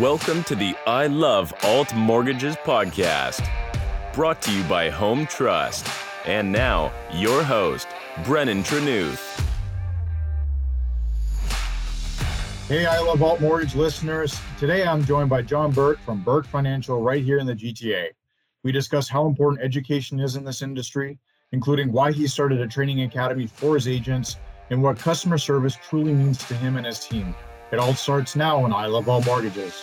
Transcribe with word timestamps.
Welcome 0.00 0.44
to 0.44 0.54
the 0.54 0.76
I 0.86 1.06
Love 1.06 1.54
Alt 1.62 1.94
Mortgages 1.94 2.54
podcast, 2.56 3.48
brought 4.12 4.42
to 4.42 4.52
you 4.52 4.62
by 4.64 4.90
Home 4.90 5.24
Trust. 5.24 5.88
And 6.26 6.52
now, 6.52 6.92
your 7.14 7.42
host, 7.42 7.88
Brennan 8.22 8.62
Trenuth. 8.62 9.40
Hey, 12.68 12.84
I 12.84 12.98
Love 12.98 13.22
Alt 13.22 13.40
Mortgage 13.40 13.74
listeners. 13.74 14.38
Today 14.58 14.86
I'm 14.86 15.02
joined 15.02 15.30
by 15.30 15.40
John 15.40 15.70
Burke 15.70 16.00
from 16.00 16.22
Burke 16.22 16.46
Financial 16.46 17.00
right 17.00 17.24
here 17.24 17.38
in 17.38 17.46
the 17.46 17.54
GTA. 17.54 18.08
We 18.64 18.72
discuss 18.72 19.08
how 19.08 19.26
important 19.26 19.62
education 19.62 20.20
is 20.20 20.36
in 20.36 20.44
this 20.44 20.60
industry, 20.60 21.18
including 21.52 21.90
why 21.90 22.12
he 22.12 22.26
started 22.26 22.60
a 22.60 22.66
training 22.66 23.00
academy 23.00 23.46
for 23.46 23.76
his 23.76 23.88
agents 23.88 24.36
and 24.68 24.82
what 24.82 24.98
customer 24.98 25.38
service 25.38 25.78
truly 25.88 26.12
means 26.12 26.36
to 26.48 26.54
him 26.54 26.76
and 26.76 26.84
his 26.84 27.00
team. 27.00 27.34
It 27.72 27.80
all 27.80 27.94
starts 27.94 28.36
now 28.36 28.62
on 28.62 28.72
I 28.72 28.86
Love 28.86 29.08
Alt 29.08 29.26
Mortgages. 29.26 29.82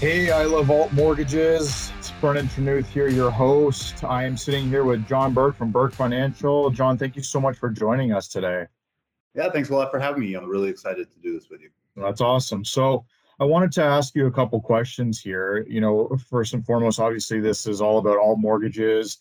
Hey, 0.00 0.30
I 0.30 0.44
Love 0.44 0.70
Alt 0.70 0.90
Mortgages. 0.94 1.92
It's 1.98 2.10
Brennan 2.12 2.48
Trenuth 2.48 2.86
here, 2.86 3.08
your 3.08 3.30
host. 3.30 4.04
I 4.04 4.24
am 4.24 4.38
sitting 4.38 4.66
here 4.66 4.84
with 4.84 5.06
John 5.06 5.34
Burke 5.34 5.54
from 5.54 5.70
Burke 5.70 5.92
Financial. 5.92 6.70
John, 6.70 6.96
thank 6.96 7.14
you 7.14 7.22
so 7.22 7.38
much 7.38 7.58
for 7.58 7.68
joining 7.68 8.12
us 8.12 8.26
today. 8.26 8.64
Yeah, 9.34 9.50
thanks 9.50 9.68
a 9.68 9.74
lot 9.74 9.90
for 9.90 9.98
having 9.98 10.20
me. 10.20 10.32
I'm 10.32 10.48
really 10.48 10.70
excited 10.70 11.12
to 11.12 11.18
do 11.20 11.38
this 11.38 11.50
with 11.50 11.60
you. 11.60 11.68
That's 11.94 12.22
awesome. 12.22 12.64
So, 12.64 13.04
I 13.40 13.44
wanted 13.44 13.70
to 13.72 13.82
ask 13.84 14.14
you 14.16 14.26
a 14.26 14.32
couple 14.32 14.60
questions 14.62 15.20
here. 15.20 15.66
You 15.68 15.82
know, 15.82 16.16
first 16.28 16.54
and 16.54 16.64
foremost, 16.64 16.98
obviously, 16.98 17.38
this 17.38 17.66
is 17.66 17.82
all 17.82 17.98
about 17.98 18.16
alt 18.16 18.38
mortgages 18.38 19.18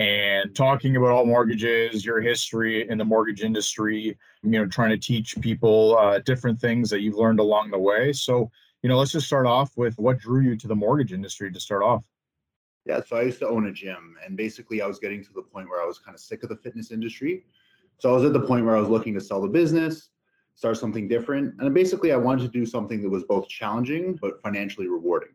and 0.00 0.56
talking 0.56 0.96
about 0.96 1.10
all 1.10 1.26
mortgages, 1.26 2.06
your 2.06 2.22
history 2.22 2.88
in 2.88 2.96
the 2.96 3.04
mortgage 3.04 3.42
industry, 3.42 4.16
you 4.42 4.50
know, 4.50 4.66
trying 4.66 4.88
to 4.88 4.96
teach 4.96 5.38
people 5.42 5.96
uh, 5.98 6.18
different 6.20 6.58
things 6.58 6.88
that 6.88 7.02
you've 7.02 7.16
learned 7.16 7.38
along 7.38 7.70
the 7.70 7.78
way. 7.78 8.10
So, 8.14 8.50
you 8.82 8.88
know, 8.88 8.98
let's 8.98 9.12
just 9.12 9.26
start 9.26 9.46
off 9.46 9.76
with 9.76 9.98
what 9.98 10.18
drew 10.18 10.40
you 10.40 10.56
to 10.56 10.66
the 10.66 10.74
mortgage 10.74 11.12
industry 11.12 11.52
to 11.52 11.60
start 11.60 11.82
off. 11.82 12.02
Yeah, 12.86 13.02
so 13.06 13.16
I 13.16 13.22
used 13.22 13.40
to 13.40 13.48
own 13.48 13.66
a 13.66 13.72
gym, 13.72 14.16
and 14.24 14.38
basically, 14.38 14.80
I 14.80 14.86
was 14.86 14.98
getting 14.98 15.22
to 15.22 15.32
the 15.34 15.42
point 15.42 15.68
where 15.68 15.82
I 15.82 15.86
was 15.86 15.98
kind 15.98 16.14
of 16.14 16.20
sick 16.20 16.42
of 16.42 16.48
the 16.48 16.56
fitness 16.56 16.90
industry. 16.90 17.44
So 17.98 18.08
I 18.08 18.14
was 18.14 18.24
at 18.24 18.32
the 18.32 18.40
point 18.40 18.64
where 18.64 18.74
I 18.74 18.80
was 18.80 18.88
looking 18.88 19.12
to 19.14 19.20
sell 19.20 19.42
the 19.42 19.48
business, 19.48 20.08
start 20.54 20.78
something 20.78 21.08
different, 21.08 21.60
and 21.60 21.74
basically, 21.74 22.10
I 22.10 22.16
wanted 22.16 22.50
to 22.50 22.58
do 22.58 22.64
something 22.64 23.02
that 23.02 23.10
was 23.10 23.24
both 23.24 23.48
challenging 23.48 24.18
but 24.22 24.40
financially 24.40 24.88
rewarding. 24.88 25.34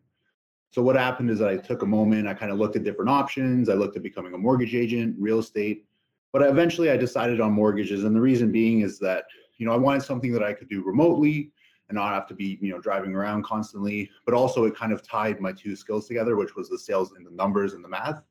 So 0.76 0.82
what 0.82 0.98
happened 0.98 1.30
is 1.30 1.40
that 1.40 1.48
I 1.48 1.56
took 1.56 1.84
a 1.84 1.86
moment, 1.86 2.28
I 2.28 2.34
kind 2.34 2.52
of 2.52 2.58
looked 2.58 2.76
at 2.76 2.84
different 2.84 3.10
options. 3.10 3.70
I 3.70 3.76
looked 3.76 3.96
at 3.96 4.04
becoming 4.04 4.34
a 4.34 4.38
mortgage 4.38 4.76
agent, 4.76 5.16
real 5.18 5.40
estate, 5.40 5.86
but 6.34 6.42
eventually 6.42 6.92
I 6.92 6.98
decided 6.98 7.40
on 7.40 7.54
mortgages. 7.54 8.04
And 8.04 8.14
the 8.14 8.20
reason 8.20 8.52
being 8.52 8.82
is 8.82 9.00
that, 9.00 9.24
you 9.58 9.66
know, 9.66 9.72
I 9.72 9.78
wanted 9.78 10.04
something 10.04 10.34
that 10.34 10.44
I 10.44 10.52
could 10.52 10.68
do 10.68 10.84
remotely 10.84 11.50
and 11.88 11.96
not 11.96 12.14
have 12.14 12.28
to 12.28 12.34
be, 12.34 12.58
you 12.60 12.72
know, 12.72 12.82
driving 12.82 13.16
around 13.16 13.46
constantly, 13.46 14.10
but 14.26 14.34
also 14.34 14.66
it 14.66 14.76
kind 14.76 14.92
of 14.92 15.02
tied 15.02 15.40
my 15.40 15.54
two 15.54 15.78
skills 15.78 16.10
together, 16.10 16.36
which 16.36 16.58
was 16.58 16.68
the 16.68 16.78
sales 16.78 17.14
and 17.14 17.26
the 17.26 17.32
numbers 17.32 17.72
and 17.72 17.82
the 17.82 17.88
math. 17.88 18.22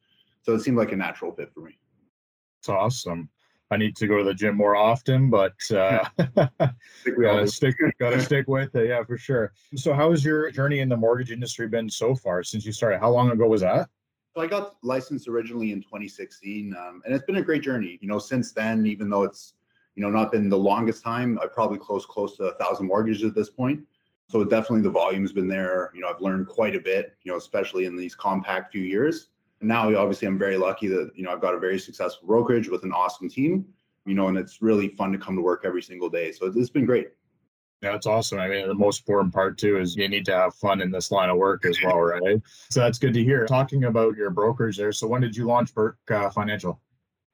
So 0.42 0.52
it 0.52 0.60
seemed 0.60 0.76
like 0.76 0.92
a 0.92 0.96
natural 0.96 1.32
fit 1.32 1.50
for 1.50 1.60
me. 1.60 1.78
It's 2.60 2.68
awesome. 2.68 3.30
I 3.70 3.76
need 3.76 3.96
to 3.96 4.06
go 4.06 4.18
to 4.18 4.24
the 4.24 4.34
gym 4.34 4.56
more 4.56 4.76
often, 4.76 5.30
but 5.30 5.54
uh, 5.70 6.04
gotta 7.20 7.46
stick 7.46 7.74
gotta 7.98 8.20
stick 8.22 8.46
with 8.46 8.74
it. 8.74 8.88
Yeah, 8.88 9.02
for 9.04 9.16
sure. 9.16 9.52
So, 9.74 9.94
how 9.94 10.10
has 10.10 10.24
your 10.24 10.50
journey 10.50 10.80
in 10.80 10.88
the 10.88 10.96
mortgage 10.96 11.30
industry 11.30 11.66
been 11.66 11.88
so 11.88 12.14
far 12.14 12.42
since 12.42 12.66
you 12.66 12.72
started? 12.72 13.00
How 13.00 13.10
long 13.10 13.30
ago 13.30 13.46
was 13.48 13.62
that? 13.62 13.88
So 14.36 14.42
I 14.42 14.46
got 14.46 14.74
licensed 14.82 15.28
originally 15.28 15.72
in 15.72 15.80
2016, 15.80 16.74
um, 16.76 17.02
and 17.04 17.14
it's 17.14 17.24
been 17.24 17.36
a 17.36 17.42
great 17.42 17.62
journey. 17.62 17.98
You 18.00 18.08
know, 18.08 18.18
since 18.18 18.52
then, 18.52 18.84
even 18.84 19.08
though 19.08 19.22
it's 19.22 19.54
you 19.94 20.02
know 20.02 20.10
not 20.10 20.30
been 20.30 20.48
the 20.48 20.58
longest 20.58 21.02
time, 21.02 21.38
I 21.42 21.46
probably 21.46 21.78
closed 21.78 22.08
close 22.08 22.36
to 22.36 22.44
a 22.44 22.54
thousand 22.56 22.86
mortgages 22.86 23.24
at 23.24 23.34
this 23.34 23.48
point. 23.48 23.80
So 24.28 24.44
definitely 24.44 24.82
the 24.82 24.90
volume's 24.90 25.32
been 25.32 25.48
there. 25.48 25.90
You 25.94 26.02
know, 26.02 26.08
I've 26.08 26.20
learned 26.20 26.48
quite 26.48 26.76
a 26.76 26.80
bit. 26.80 27.16
You 27.22 27.32
know, 27.32 27.38
especially 27.38 27.86
in 27.86 27.96
these 27.96 28.14
compact 28.14 28.72
few 28.72 28.82
years 28.82 29.28
now 29.66 29.94
obviously 29.96 30.28
i'm 30.28 30.38
very 30.38 30.56
lucky 30.56 30.86
that 30.86 31.10
you 31.14 31.22
know 31.24 31.30
i've 31.32 31.40
got 31.40 31.54
a 31.54 31.58
very 31.58 31.78
successful 31.78 32.26
brokerage 32.26 32.68
with 32.68 32.84
an 32.84 32.92
awesome 32.92 33.28
team 33.28 33.64
you 34.06 34.14
know 34.14 34.28
and 34.28 34.38
it's 34.38 34.60
really 34.62 34.88
fun 34.88 35.12
to 35.12 35.18
come 35.18 35.36
to 35.36 35.42
work 35.42 35.62
every 35.64 35.82
single 35.82 36.08
day 36.08 36.32
so 36.32 36.46
it's 36.46 36.70
been 36.70 36.86
great 36.86 37.08
yeah, 37.84 37.94
it's 37.94 38.06
awesome. 38.06 38.38
I 38.38 38.48
mean, 38.48 38.66
the 38.66 38.74
most 38.74 39.00
important 39.00 39.34
part 39.34 39.58
too 39.58 39.78
is 39.78 39.94
you 39.94 40.08
need 40.08 40.24
to 40.24 40.34
have 40.34 40.54
fun 40.54 40.80
in 40.80 40.90
this 40.90 41.10
line 41.10 41.28
of 41.28 41.36
work 41.36 41.66
as 41.66 41.76
well, 41.84 42.00
right? 42.00 42.40
So 42.70 42.80
that's 42.80 42.98
good 42.98 43.12
to 43.12 43.22
hear. 43.22 43.44
Talking 43.44 43.84
about 43.84 44.16
your 44.16 44.30
brokerage 44.30 44.78
there. 44.78 44.90
So 44.90 45.06
when 45.06 45.20
did 45.20 45.36
you 45.36 45.44
launch 45.44 45.74
Burke 45.74 45.98
uh, 46.10 46.30
Financial? 46.30 46.80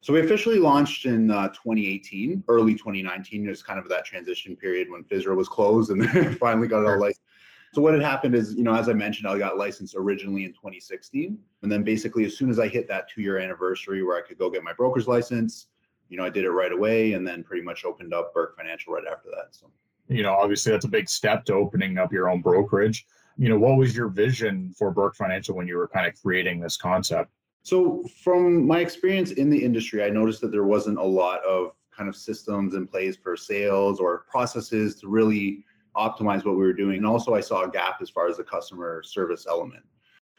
So 0.00 0.12
we 0.12 0.20
officially 0.20 0.58
launched 0.58 1.06
in 1.06 1.30
uh, 1.30 1.48
2018, 1.50 2.42
early 2.48 2.72
2019. 2.72 3.46
It 3.46 3.48
was 3.48 3.62
kind 3.62 3.78
of 3.78 3.88
that 3.90 4.04
transition 4.04 4.56
period 4.56 4.90
when 4.90 5.04
FSRA 5.04 5.36
was 5.36 5.48
closed 5.48 5.92
and 5.92 6.02
then 6.02 6.34
finally 6.40 6.66
got 6.66 6.82
it 6.82 6.88
all 6.88 6.98
licensed. 6.98 7.20
So 7.72 7.80
what 7.80 7.94
had 7.94 8.02
happened 8.02 8.34
is, 8.34 8.54
you 8.54 8.64
know, 8.64 8.74
as 8.74 8.88
I 8.88 8.92
mentioned, 8.92 9.28
I 9.28 9.38
got 9.38 9.56
licensed 9.56 9.94
originally 9.96 10.44
in 10.44 10.52
2016, 10.52 11.38
and 11.62 11.70
then 11.70 11.84
basically 11.84 12.24
as 12.24 12.36
soon 12.36 12.50
as 12.50 12.58
I 12.58 12.66
hit 12.66 12.88
that 12.88 13.08
two-year 13.08 13.38
anniversary 13.38 14.02
where 14.02 14.16
I 14.16 14.26
could 14.26 14.38
go 14.38 14.50
get 14.50 14.64
my 14.64 14.72
broker's 14.72 15.06
license, 15.06 15.68
you 16.08 16.16
know, 16.16 16.24
I 16.24 16.30
did 16.30 16.44
it 16.44 16.50
right 16.50 16.72
away, 16.72 17.12
and 17.12 17.26
then 17.26 17.44
pretty 17.44 17.62
much 17.62 17.84
opened 17.84 18.12
up 18.12 18.34
Burke 18.34 18.56
Financial 18.56 18.92
right 18.92 19.04
after 19.10 19.28
that. 19.30 19.54
So, 19.54 19.70
you 20.08 20.24
know, 20.24 20.34
obviously 20.34 20.72
that's 20.72 20.84
a 20.84 20.88
big 20.88 21.08
step 21.08 21.44
to 21.44 21.54
opening 21.54 21.96
up 21.96 22.12
your 22.12 22.28
own 22.28 22.40
brokerage. 22.40 23.06
You 23.38 23.48
know, 23.48 23.58
what 23.58 23.76
was 23.76 23.96
your 23.96 24.08
vision 24.08 24.74
for 24.76 24.90
Burke 24.90 25.14
Financial 25.14 25.54
when 25.54 25.68
you 25.68 25.76
were 25.76 25.86
kind 25.86 26.06
of 26.06 26.20
creating 26.20 26.58
this 26.58 26.76
concept? 26.76 27.30
So, 27.62 28.04
from 28.24 28.66
my 28.66 28.80
experience 28.80 29.30
in 29.32 29.48
the 29.48 29.64
industry, 29.64 30.02
I 30.02 30.10
noticed 30.10 30.40
that 30.40 30.50
there 30.50 30.64
wasn't 30.64 30.98
a 30.98 31.04
lot 31.04 31.44
of 31.44 31.72
kind 31.96 32.08
of 32.08 32.16
systems 32.16 32.74
in 32.74 32.86
place 32.86 33.16
for 33.16 33.36
sales 33.36 34.00
or 34.00 34.24
processes 34.28 34.96
to 34.96 35.08
really 35.08 35.64
optimize 35.96 36.44
what 36.44 36.56
we 36.56 36.64
were 36.64 36.72
doing. 36.72 36.98
And 36.98 37.06
also, 37.06 37.34
I 37.34 37.40
saw 37.40 37.62
a 37.62 37.70
gap 37.70 38.00
as 38.00 38.10
far 38.10 38.28
as 38.28 38.36
the 38.36 38.44
customer 38.44 39.02
service 39.02 39.46
element. 39.48 39.84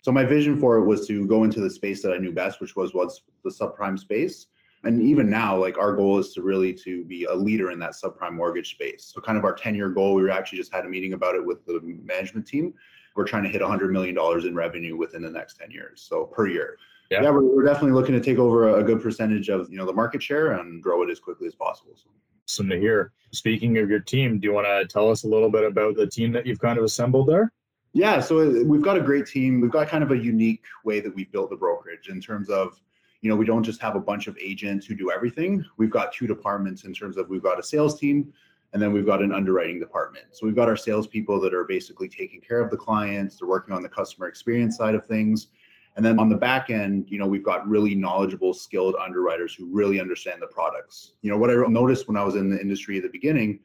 So 0.01 0.11
my 0.11 0.25
vision 0.25 0.59
for 0.59 0.77
it 0.77 0.85
was 0.85 1.07
to 1.07 1.27
go 1.27 1.43
into 1.43 1.61
the 1.61 1.69
space 1.69 2.01
that 2.01 2.11
I 2.11 2.17
knew 2.17 2.31
best, 2.31 2.59
which 2.59 2.75
was 2.75 2.93
was 2.93 3.21
the 3.43 3.51
subprime 3.51 3.99
space. 3.99 4.47
And 4.83 5.01
even 5.01 5.29
now, 5.29 5.55
like 5.55 5.77
our 5.77 5.95
goal 5.95 6.17
is 6.17 6.33
to 6.33 6.41
really 6.41 6.73
to 6.73 7.03
be 7.05 7.25
a 7.25 7.33
leader 7.33 7.69
in 7.69 7.77
that 7.79 7.91
subprime 7.91 8.33
mortgage 8.33 8.71
space. 8.71 9.11
So 9.13 9.21
kind 9.21 9.37
of 9.37 9.45
our 9.45 9.55
10-year 9.55 9.89
goal, 9.89 10.15
we 10.15 10.29
actually 10.31 10.57
just 10.57 10.73
had 10.73 10.85
a 10.85 10.89
meeting 10.89 11.13
about 11.13 11.35
it 11.35 11.45
with 11.45 11.63
the 11.67 11.79
management 12.03 12.47
team. 12.47 12.73
We're 13.15 13.25
trying 13.25 13.43
to 13.43 13.49
hit 13.49 13.61
$100 13.61 13.91
million 13.91 14.17
in 14.47 14.55
revenue 14.55 14.97
within 14.97 15.21
the 15.21 15.29
next 15.29 15.59
10 15.59 15.69
years, 15.69 16.01
so 16.01 16.25
per 16.25 16.47
year. 16.47 16.77
Yeah, 17.11 17.21
yeah 17.21 17.29
we're, 17.29 17.43
we're, 17.43 17.63
definitely 17.65 17.91
looking 17.91 18.15
to 18.15 18.21
take 18.21 18.39
over 18.39 18.79
a 18.79 18.83
good 18.83 19.01
percentage 19.01 19.49
of 19.49 19.69
you 19.69 19.77
know 19.77 19.85
the 19.85 19.93
market 19.93 20.23
share 20.23 20.53
and 20.53 20.81
grow 20.81 21.03
it 21.03 21.09
as 21.11 21.19
quickly 21.19 21.45
as 21.45 21.53
possible. 21.53 21.91
So 21.95 22.09
awesome 22.51 22.69
to 22.69 22.77
hear. 22.77 23.13
Speaking 23.31 23.77
of 23.77 23.89
your 23.89 24.01
team, 24.01 24.37
do 24.37 24.45
you 24.45 24.53
want 24.53 24.67
to 24.67 24.85
tell 24.85 25.09
us 25.09 25.23
a 25.23 25.27
little 25.27 25.49
bit 25.49 25.63
about 25.63 25.95
the 25.95 26.05
team 26.05 26.33
that 26.33 26.45
you've 26.45 26.59
kind 26.59 26.77
of 26.77 26.83
assembled 26.83 27.29
there? 27.29 27.53
Yeah, 27.93 28.19
so 28.19 28.39
uh, 28.39 28.63
we've 28.65 28.81
got 28.81 28.97
a 28.97 29.01
great 29.01 29.25
team. 29.25 29.61
We've 29.61 29.71
got 29.71 29.87
kind 29.87 30.03
of 30.03 30.11
a 30.11 30.17
unique 30.17 30.65
way 30.83 30.99
that 30.99 31.15
we've 31.15 31.31
built 31.31 31.49
the 31.49 31.55
brokerage 31.55 32.09
in 32.09 32.19
terms 32.19 32.49
of, 32.49 32.77
you 33.21 33.29
know, 33.29 33.37
we 33.37 33.45
don't 33.45 33.63
just 33.63 33.81
have 33.81 33.95
a 33.95 34.01
bunch 34.01 34.27
of 34.27 34.37
agents 34.37 34.85
who 34.85 34.95
do 34.95 35.11
everything. 35.11 35.63
We've 35.77 35.89
got 35.89 36.11
two 36.11 36.27
departments 36.27 36.83
in 36.83 36.93
terms 36.93 37.15
of 37.15 37.29
we've 37.29 37.41
got 37.41 37.57
a 37.57 37.63
sales 37.63 37.97
team 37.97 38.33
and 38.73 38.81
then 38.81 38.91
we've 38.91 39.05
got 39.05 39.21
an 39.21 39.31
underwriting 39.31 39.79
department. 39.79 40.25
So 40.31 40.45
we've 40.45 40.55
got 40.55 40.67
our 40.67 40.77
salespeople 40.77 41.39
that 41.39 41.53
are 41.53 41.63
basically 41.63 42.09
taking 42.09 42.41
care 42.41 42.59
of 42.59 42.69
the 42.69 42.77
clients, 42.77 43.37
they're 43.37 43.47
working 43.47 43.73
on 43.73 43.81
the 43.81 43.89
customer 43.89 44.27
experience 44.27 44.75
side 44.75 44.95
of 44.95 45.05
things. 45.05 45.47
And 45.95 46.05
then 46.05 46.19
on 46.19 46.29
the 46.29 46.37
back 46.37 46.69
end, 46.69 47.07
you 47.09 47.19
know, 47.19 47.27
we've 47.27 47.43
got 47.43 47.67
really 47.67 47.95
knowledgeable, 47.95 48.53
skilled 48.53 48.95
underwriters 48.95 49.53
who 49.53 49.65
really 49.65 49.99
understand 49.99 50.41
the 50.41 50.47
products. 50.47 51.13
You 51.21 51.31
know, 51.31 51.37
what 51.37 51.49
I 51.49 51.55
noticed 51.67 52.07
when 52.07 52.15
I 52.15 52.23
was 52.23 52.35
in 52.35 52.49
the 52.49 52.59
industry 52.59 52.97
at 52.97 53.03
the 53.03 53.09
beginning 53.09 53.59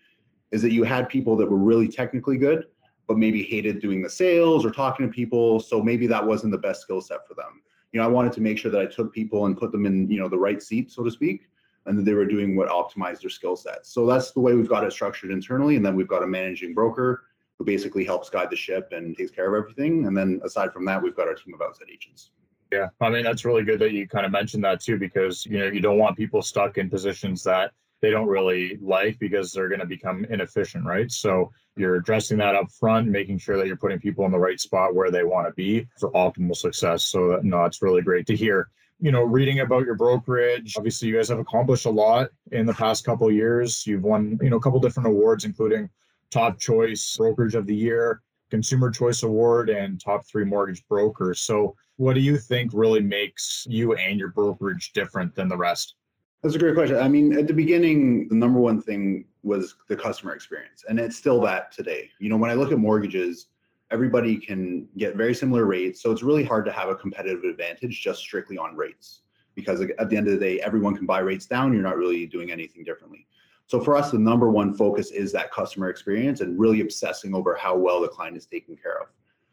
is 0.50 0.60
that 0.62 0.72
you 0.72 0.82
had 0.82 1.08
people 1.08 1.36
that 1.36 1.48
were 1.48 1.56
really 1.56 1.88
technically 1.88 2.36
good, 2.36 2.66
but 3.06 3.16
maybe 3.16 3.42
hated 3.42 3.80
doing 3.80 4.02
the 4.02 4.10
sales 4.10 4.66
or 4.66 4.70
talking 4.70 5.06
to 5.06 5.12
people. 5.12 5.60
So 5.60 5.80
maybe 5.80 6.08
that 6.08 6.24
wasn't 6.24 6.50
the 6.52 6.58
best 6.58 6.82
skill 6.82 7.00
set 7.00 7.26
for 7.28 7.34
them. 7.34 7.62
You 7.92 8.00
know, 8.00 8.06
I 8.06 8.10
wanted 8.10 8.32
to 8.32 8.40
make 8.40 8.58
sure 8.58 8.70
that 8.72 8.80
I 8.80 8.86
took 8.86 9.12
people 9.12 9.46
and 9.46 9.56
put 9.56 9.70
them 9.70 9.86
in, 9.86 10.10
you 10.10 10.18
know, 10.18 10.28
the 10.28 10.38
right 10.38 10.60
seat, 10.60 10.90
so 10.90 11.04
to 11.04 11.10
speak, 11.10 11.48
and 11.86 11.96
that 11.96 12.04
they 12.04 12.14
were 12.14 12.26
doing 12.26 12.56
what 12.56 12.68
optimized 12.68 13.20
their 13.20 13.30
skill 13.30 13.54
sets. 13.54 13.90
So 13.90 14.04
that's 14.04 14.32
the 14.32 14.40
way 14.40 14.54
we've 14.54 14.68
got 14.68 14.84
it 14.84 14.92
structured 14.92 15.30
internally. 15.30 15.76
And 15.76 15.86
then 15.86 15.94
we've 15.94 16.08
got 16.08 16.24
a 16.24 16.26
managing 16.26 16.74
broker 16.74 17.22
who 17.58 17.64
basically 17.64 18.04
helps 18.04 18.28
guide 18.28 18.50
the 18.50 18.56
ship 18.56 18.88
and 18.92 19.16
takes 19.16 19.30
care 19.30 19.54
of 19.54 19.62
everything. 19.62 20.06
And 20.06 20.16
then 20.16 20.40
aside 20.44 20.72
from 20.72 20.84
that, 20.86 21.02
we've 21.02 21.16
got 21.16 21.28
our 21.28 21.34
team 21.34 21.54
of 21.54 21.62
outside 21.62 21.88
agents. 21.92 22.30
Yeah, 22.72 22.88
I 23.00 23.10
mean 23.10 23.22
that's 23.22 23.44
really 23.44 23.62
good 23.62 23.78
that 23.78 23.92
you 23.92 24.08
kind 24.08 24.26
of 24.26 24.32
mentioned 24.32 24.64
that 24.64 24.80
too, 24.80 24.98
because 24.98 25.46
you 25.46 25.58
know 25.58 25.66
you 25.66 25.80
don't 25.80 25.98
want 25.98 26.16
people 26.16 26.42
stuck 26.42 26.78
in 26.78 26.90
positions 26.90 27.44
that 27.44 27.70
they 28.02 28.10
don't 28.10 28.26
really 28.26 28.78
like 28.82 29.18
because 29.18 29.52
they're 29.52 29.68
going 29.68 29.80
to 29.80 29.86
become 29.86 30.24
inefficient, 30.26 30.84
right? 30.84 31.10
So 31.10 31.50
you're 31.76 31.96
addressing 31.96 32.38
that 32.38 32.54
up 32.54 32.70
front, 32.70 33.08
making 33.08 33.38
sure 33.38 33.56
that 33.56 33.66
you're 33.66 33.76
putting 33.76 33.98
people 33.98 34.24
in 34.26 34.32
the 34.32 34.38
right 34.38 34.60
spot 34.60 34.94
where 34.94 35.10
they 35.10 35.24
want 35.24 35.46
to 35.46 35.52
be 35.54 35.86
for 35.98 36.10
optimal 36.12 36.56
success. 36.56 37.04
So 37.04 37.28
that, 37.28 37.44
no, 37.44 37.64
it's 37.64 37.82
really 37.82 38.02
great 38.02 38.26
to 38.26 38.36
hear. 38.36 38.68
You 38.98 39.12
know, 39.12 39.22
reading 39.22 39.60
about 39.60 39.84
your 39.84 39.94
brokerage, 39.94 40.74
obviously 40.76 41.08
you 41.08 41.16
guys 41.16 41.28
have 41.28 41.38
accomplished 41.38 41.86
a 41.86 41.90
lot 41.90 42.30
in 42.52 42.64
the 42.66 42.72
past 42.72 43.04
couple 43.04 43.30
years. 43.30 43.86
You've 43.86 44.04
won, 44.04 44.38
you 44.42 44.50
know, 44.50 44.56
a 44.56 44.60
couple 44.60 44.80
different 44.80 45.08
awards, 45.08 45.44
including 45.44 45.90
top 46.30 46.58
choice 46.58 47.16
brokerage 47.16 47.54
of 47.54 47.66
the 47.66 47.74
year, 47.74 48.22
consumer 48.50 48.90
choice 48.90 49.22
award, 49.22 49.70
and 49.70 50.00
top 50.00 50.26
three 50.26 50.44
mortgage 50.44 50.86
brokers. 50.88 51.40
So, 51.40 51.76
what 51.96 52.14
do 52.14 52.20
you 52.20 52.36
think 52.36 52.70
really 52.74 53.00
makes 53.00 53.66
you 53.68 53.94
and 53.94 54.18
your 54.18 54.28
brokerage 54.28 54.92
different 54.92 55.34
than 55.34 55.48
the 55.48 55.56
rest? 55.56 55.94
That's 56.42 56.54
a 56.54 56.58
great 56.58 56.74
question. 56.74 56.98
I 56.98 57.08
mean, 57.08 57.36
at 57.38 57.46
the 57.46 57.54
beginning, 57.54 58.28
the 58.28 58.34
number 58.34 58.60
one 58.60 58.80
thing 58.80 59.24
was 59.42 59.76
the 59.88 59.96
customer 59.96 60.34
experience, 60.34 60.84
and 60.88 61.00
it's 61.00 61.16
still 61.16 61.40
that 61.42 61.72
today. 61.72 62.10
You 62.18 62.28
know, 62.28 62.36
when 62.36 62.50
I 62.50 62.54
look 62.54 62.72
at 62.72 62.78
mortgages, 62.78 63.46
everybody 63.90 64.36
can 64.36 64.88
get 64.98 65.16
very 65.16 65.34
similar 65.34 65.64
rates, 65.64 66.02
so 66.02 66.10
it's 66.12 66.22
really 66.22 66.44
hard 66.44 66.64
to 66.66 66.72
have 66.72 66.88
a 66.88 66.94
competitive 66.94 67.44
advantage 67.44 68.02
just 68.02 68.20
strictly 68.20 68.58
on 68.58 68.76
rates 68.76 69.22
because 69.54 69.80
at 69.80 70.10
the 70.10 70.16
end 70.16 70.28
of 70.28 70.34
the 70.34 70.38
day, 70.38 70.60
everyone 70.60 70.94
can 70.94 71.06
buy 71.06 71.18
rates 71.18 71.46
down. 71.46 71.72
You're 71.72 71.82
not 71.82 71.96
really 71.96 72.26
doing 72.26 72.52
anything 72.52 72.84
differently. 72.84 73.26
So 73.66 73.80
for 73.80 73.96
us, 73.96 74.10
the 74.10 74.18
number 74.18 74.50
one 74.50 74.74
focus 74.74 75.10
is 75.10 75.32
that 75.32 75.50
customer 75.50 75.88
experience 75.88 76.40
and 76.40 76.58
really 76.58 76.80
obsessing 76.80 77.34
over 77.34 77.56
how 77.56 77.76
well 77.76 78.00
the 78.00 78.08
client 78.08 78.36
is 78.36 78.46
taken 78.46 78.76
care 78.76 79.00
of. 79.00 79.08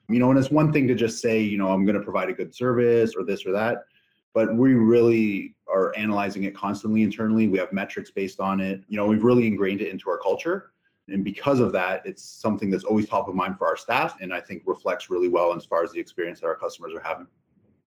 You 0.10 0.20
know, 0.20 0.30
and 0.30 0.38
it's 0.38 0.52
one 0.52 0.72
thing 0.72 0.88
to 0.88 0.96
just 0.96 1.20
say, 1.20 1.42
you 1.42 1.58
know, 1.58 1.70
I'm 1.70 1.86
going 1.86 1.98
to 1.98 2.04
provide 2.04 2.30
a 2.30 2.34
good 2.34 2.54
service 2.54 3.14
or 3.18 3.24
this 3.24 3.46
or 3.46 3.52
that, 3.54 3.86
but 4.34 4.56
we 4.56 4.74
really 4.74 5.56
are 5.68 5.96
analyzing 5.98 6.44
it 6.44 6.56
constantly 6.56 7.02
internally. 7.02 7.48
We 7.48 7.58
have 7.58 7.74
metrics 7.74 8.12
based 8.12 8.40
on 8.40 8.60
it. 8.60 8.84
You 8.88 8.98
know, 8.98 9.08
we've 9.08 9.24
really 9.24 9.48
ingrained 9.48 9.82
it 9.82 9.90
into 9.90 10.10
our 10.10 10.20
culture. 10.20 10.72
And 11.08 11.24
because 11.24 11.60
of 11.60 11.72
that, 11.74 12.06
it's 12.06 12.24
something 12.24 12.70
that's 12.70 12.84
always 12.84 13.08
top 13.08 13.28
of 13.28 13.36
mind 13.36 13.58
for 13.58 13.68
our 13.68 13.76
staff 13.76 14.18
and 14.22 14.34
I 14.34 14.40
think 14.40 14.64
reflects 14.66 15.10
really 15.10 15.28
well 15.28 15.54
as 15.54 15.66
far 15.66 15.84
as 15.84 15.92
the 15.92 16.00
experience 16.00 16.40
that 16.42 16.48
our 16.48 16.56
customers 16.56 16.94
are 16.94 17.02
having. 17.02 17.28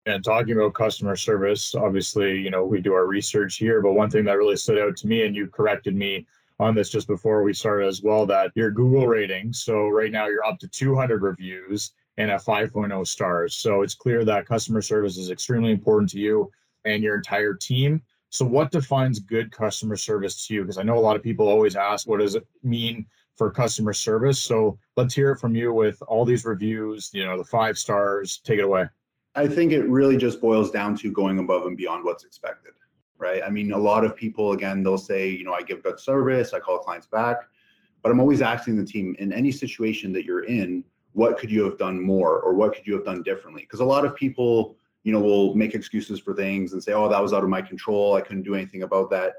And 0.07 0.23
talking 0.23 0.53
about 0.53 0.73
customer 0.73 1.17
service, 1.17 1.75
obviously, 1.75 2.39
you 2.39 2.49
know, 2.49 2.63
we 2.63 2.79
do 2.79 2.93
our 2.93 3.07
research 3.07 3.57
here, 3.57 3.81
but 3.81 3.91
one 3.91 4.09
thing 4.09 4.23
that 4.23 4.37
really 4.37 4.55
stood 4.55 4.79
out 4.79 4.95
to 4.97 5.07
me, 5.07 5.25
and 5.25 5.35
you 5.35 5.47
corrected 5.47 5.97
me 5.97 6.25
on 6.59 6.73
this 6.73 6.89
just 6.89 7.07
before 7.07 7.43
we 7.43 7.53
started 7.53 7.87
as 7.87 8.01
well, 8.01 8.25
that 8.25 8.53
your 8.55 8.71
Google 8.71 9.05
rating. 9.05 9.51
So 9.51 9.89
right 9.89 10.09
now 10.09 10.27
you're 10.27 10.45
up 10.45 10.59
to 10.59 10.67
200 10.69 11.23
reviews 11.23 11.91
and 12.15 12.31
a 12.31 12.35
5.0 12.35 13.05
stars. 13.05 13.55
So 13.55 13.81
it's 13.81 13.95
clear 13.95 14.23
that 14.23 14.45
customer 14.45 14.81
service 14.81 15.17
is 15.17 15.29
extremely 15.29 15.71
important 15.71 16.09
to 16.11 16.19
you 16.19 16.49
and 16.85 17.03
your 17.03 17.15
entire 17.15 17.53
team. 17.53 18.01
So 18.29 18.45
what 18.45 18.71
defines 18.71 19.19
good 19.19 19.51
customer 19.51 19.97
service 19.97 20.47
to 20.47 20.53
you? 20.53 20.61
Because 20.61 20.77
I 20.77 20.83
know 20.83 20.97
a 20.97 21.01
lot 21.01 21.17
of 21.17 21.21
people 21.21 21.49
always 21.49 21.75
ask, 21.75 22.07
what 22.07 22.21
does 22.21 22.35
it 22.35 22.47
mean 22.63 23.05
for 23.35 23.51
customer 23.51 23.91
service? 23.91 24.41
So 24.41 24.79
let's 24.95 25.13
hear 25.13 25.33
it 25.33 25.39
from 25.39 25.53
you 25.53 25.73
with 25.73 26.01
all 26.07 26.23
these 26.23 26.45
reviews, 26.45 27.09
you 27.13 27.25
know, 27.25 27.37
the 27.37 27.43
five 27.43 27.77
stars. 27.77 28.39
Take 28.45 28.59
it 28.59 28.63
away. 28.63 28.85
I 29.37 29.47
think 29.47 29.71
it 29.71 29.87
really 29.87 30.17
just 30.17 30.41
boils 30.41 30.71
down 30.71 30.97
to 30.97 31.11
going 31.11 31.37
above 31.37 31.67
and 31.67 31.77
beyond 31.77 32.03
what's 32.03 32.23
expected, 32.23 32.73
right? 33.19 33.43
I 33.45 33.49
mean, 33.49 33.71
a 33.71 33.77
lot 33.77 34.03
of 34.03 34.15
people, 34.15 34.53
again, 34.53 34.81
they'll 34.81 34.97
say, 34.97 35.29
you 35.29 35.43
know, 35.43 35.53
I 35.53 35.61
give 35.61 35.83
good 35.83 35.99
service, 35.99 36.53
I 36.53 36.59
call 36.59 36.79
clients 36.79 37.05
back, 37.05 37.37
but 38.01 38.11
I'm 38.11 38.19
always 38.19 38.41
asking 38.41 38.77
the 38.77 38.83
team 38.83 39.15
in 39.19 39.31
any 39.31 39.51
situation 39.51 40.11
that 40.13 40.25
you're 40.25 40.45
in, 40.45 40.83
what 41.13 41.37
could 41.37 41.51
you 41.51 41.63
have 41.65 41.77
done 41.77 42.01
more 42.01 42.39
or 42.39 42.55
what 42.55 42.73
could 42.75 42.87
you 42.87 42.95
have 42.95 43.05
done 43.05 43.21
differently? 43.21 43.61
Because 43.61 43.79
a 43.79 43.85
lot 43.85 44.05
of 44.05 44.15
people, 44.15 44.75
you 45.03 45.11
know, 45.11 45.19
will 45.19 45.53
make 45.53 45.75
excuses 45.75 46.19
for 46.19 46.33
things 46.33 46.73
and 46.73 46.83
say, 46.83 46.93
oh, 46.93 47.07
that 47.07 47.21
was 47.21 47.31
out 47.31 47.43
of 47.43 47.49
my 47.49 47.61
control, 47.61 48.15
I 48.15 48.21
couldn't 48.21 48.43
do 48.43 48.55
anything 48.55 48.81
about 48.81 49.11
that. 49.11 49.33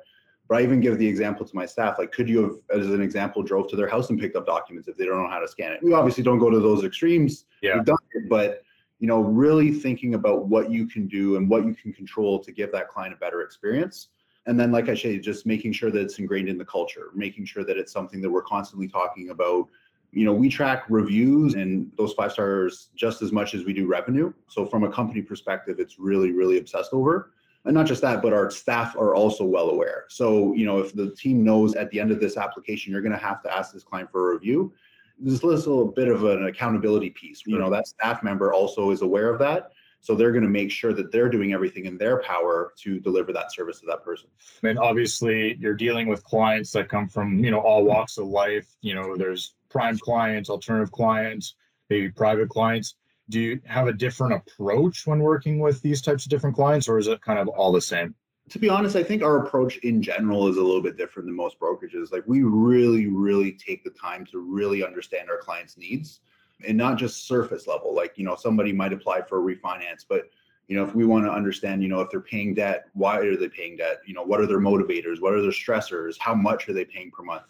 But 0.49 0.59
I 0.59 0.63
even 0.63 0.81
give 0.81 0.97
the 0.97 1.07
example 1.07 1.45
to 1.45 1.57
my 1.57 1.67
staff, 1.67 1.99
like, 1.99 2.13
could 2.13 2.29
you 2.29 2.43
have, 2.43 2.81
as 2.81 2.87
an 2.87 3.03
example, 3.03 3.43
drove 3.43 3.69
to 3.69 3.77
their 3.77 3.89
house 3.89 4.11
and 4.11 4.19
picked 4.19 4.37
up 4.37 4.47
documents 4.47 4.87
if 4.87 4.97
they 4.97 5.05
don't 5.05 5.21
know 5.23 5.29
how 5.29 5.41
to 5.41 5.49
scan 5.49 5.73
it? 5.73 5.81
We 5.83 5.93
obviously 5.93 6.23
don't 6.23 6.39
go 6.39 6.51
to 6.51 6.61
those 6.61 6.85
extremes. 6.85 7.45
Yeah. 7.63 7.75
We've 7.75 7.85
done 7.85 7.99
it, 8.15 8.29
but 8.31 8.63
you 8.99 9.07
know, 9.07 9.21
really 9.21 9.71
thinking 9.71 10.15
about 10.15 10.47
what 10.47 10.71
you 10.71 10.87
can 10.87 11.07
do 11.07 11.37
and 11.37 11.49
what 11.49 11.65
you 11.65 11.75
can 11.75 11.93
control 11.93 12.39
to 12.41 12.53
give 12.53 12.73
that 12.73 12.89
client 12.89 13.15
a 13.15 13.17
better 13.17 13.43
experience. 13.43 14.09
And 14.47 14.59
then, 14.59 14.73
like 14.73 14.89
I 14.89 14.95
say, 14.95 15.19
just 15.19 15.47
making 15.47 15.73
sure 15.73 15.91
that 15.91 16.01
it's 16.01 16.19
ingrained 16.19 16.49
in 16.49 16.59
the 16.59 16.65
culture, 16.65 17.11
making 17.15 17.45
sure 17.45 17.65
that 17.65 17.77
it's 17.77 17.93
something 17.93 18.21
that 18.23 18.31
we're 18.31 18.43
constantly 18.43 18.89
talking 18.89 19.31
about. 19.31 19.69
You 20.11 20.25
know, 20.25 20.33
we 20.33 20.49
track 20.49 20.85
reviews 20.89 21.55
and 21.55 21.93
those 21.99 22.15
five 22.15 22.33
stars 22.33 22.89
just 22.97 23.21
as 23.21 23.31
much 23.31 23.55
as 23.55 23.65
we 23.65 23.75
do 23.75 23.87
revenue. 23.87 24.33
So, 24.49 24.65
from 24.65 24.85
a 24.85 24.91
company 24.91 25.21
perspective, 25.21 25.79
it's 25.79 25.99
really, 25.99 26.33
really 26.33 26.59
obsessed 26.59 26.93
over. 26.93 27.33
And 27.67 27.75
not 27.75 27.87
just 27.87 28.01
that, 28.01 28.23
but 28.23 28.33
our 28.33 28.51
staff 28.51 28.97
are 28.97 29.15
also 29.15 29.45
well 29.45 29.69
aware. 29.69 30.07
So, 30.09 30.55
you 30.55 30.65
know, 30.65 30.79
if 30.79 30.95
the 30.95 31.15
team 31.15 31.45
knows 31.45 31.75
at 31.75 31.91
the 31.91 32.01
end 32.01 32.11
of 32.11 32.21
this 32.21 32.39
application, 32.39 32.93
you're 32.93 33.03
going 33.03 33.13
to 33.13 33.19
have 33.19 33.43
to 33.43 33.55
ask 33.55 33.75
this 33.75 33.85
client 33.85 34.11
for 34.11 34.31
a 34.31 34.35
review, 34.35 34.73
there's 35.21 35.43
a 35.43 35.47
little 35.47 35.87
bit 35.87 36.09
of 36.09 36.25
an 36.25 36.47
accountability 36.47 37.11
piece. 37.11 37.43
You 37.47 37.59
know, 37.59 37.71
that 37.71 37.87
staff 37.87 38.23
member 38.23 38.53
also 38.53 38.91
is 38.91 39.03
aware 39.03 39.33
of 39.33 39.39
that. 39.41 39.73
So 40.01 40.15
they're 40.15 40.31
going 40.31 40.45
to 40.45 40.49
make 40.49 40.71
sure 40.71 40.93
that 40.93 41.11
they're 41.11 41.29
doing 41.29 41.53
everything 41.53 41.87
in 41.87 41.99
their 41.99 42.23
power 42.23 42.73
to 42.83 43.01
deliver 43.01 43.33
that 43.33 43.53
service 43.53 43.81
to 43.81 43.87
that 43.87 44.05
person. 44.05 44.29
And 44.63 44.79
obviously, 44.79 45.57
you're 45.59 45.75
dealing 45.75 46.07
with 46.07 46.23
clients 46.23 46.71
that 46.73 46.89
come 46.89 47.09
from, 47.09 47.45
you 47.45 47.51
know, 47.51 47.59
all 47.59 47.85
walks 47.85 48.17
of 48.17 48.27
life. 48.27 48.69
You 48.81 48.95
know, 48.95 49.17
there's 49.17 49.55
prime 49.71 49.99
clients, 49.99 50.51
alternative 50.51 50.93
clients, 50.93 51.57
maybe 51.91 52.11
private 52.11 52.49
clients. 52.49 52.95
Do 53.29 53.41
you 53.41 53.61
have 53.67 53.89
a 53.89 53.93
different 53.93 54.35
approach 54.35 55.07
when 55.07 55.19
working 55.19 55.59
with 55.59 55.83
these 55.83 56.01
types 56.01 56.25
of 56.25 56.31
different 56.31 56.57
clients, 56.57 56.89
or 56.89 56.99
is 56.99 57.09
it 57.09 57.21
kind 57.21 57.39
of 57.39 57.49
all 57.49 57.73
the 57.73 57.81
same? 57.81 58.15
To 58.49 58.59
be 58.59 58.69
honest, 58.69 58.97
I 58.97 59.03
think 59.03 59.23
our 59.23 59.45
approach 59.45 59.77
in 59.79 60.03
general 60.03 60.49
is 60.49 60.57
a 60.57 60.63
little 60.63 60.83
bit 60.83 60.97
different 60.97 61.27
than 61.27 61.37
most 61.37 61.59
brokerages. 61.59 62.13
Like 62.13 62.25
we 62.27 62.43
really, 62.43 63.07
really 63.07 63.53
take 63.53 63.85
the 63.85 63.91
time 63.91 64.25
to 64.27 64.39
really 64.39 64.85
understand 64.85 65.29
our 65.31 65.39
clients' 65.39 65.77
needs 65.77 66.21
and 66.67 66.77
not 66.77 66.99
just 66.99 67.27
surface 67.27 67.67
level. 67.67 67.95
Like, 67.95 68.17
you 68.17 68.25
know, 68.25 68.37
somebody 68.37 68.73
might 68.73 68.93
apply 68.93 69.23
for 69.23 69.39
a 69.39 69.55
refinance, 69.57 70.05
but 70.09 70.31
you 70.69 70.77
know, 70.77 70.85
if 70.85 70.95
we 70.95 71.07
want 71.07 71.25
to 71.25 71.33
understand, 71.33 71.83
you 71.83 71.89
know, 71.89 72.01
if 72.01 72.11
they're 72.11 72.21
paying 72.21 72.55
debt, 72.55 72.89
why 72.93 73.19
are 73.19 73.37
they 73.37 73.49
paying 73.49 73.77
debt? 73.77 74.01
You 74.07 74.13
know, 74.13 74.23
what 74.23 74.41
are 74.41 74.47
their 74.47 74.61
motivators? 74.61 75.21
What 75.21 75.33
are 75.33 75.41
their 75.41 75.51
stressors? 75.51 76.19
How 76.19 76.35
much 76.35 76.69
are 76.69 76.75
they 76.75 76.85
paying 76.85 77.11
per 77.11 77.23
month? 77.23 77.45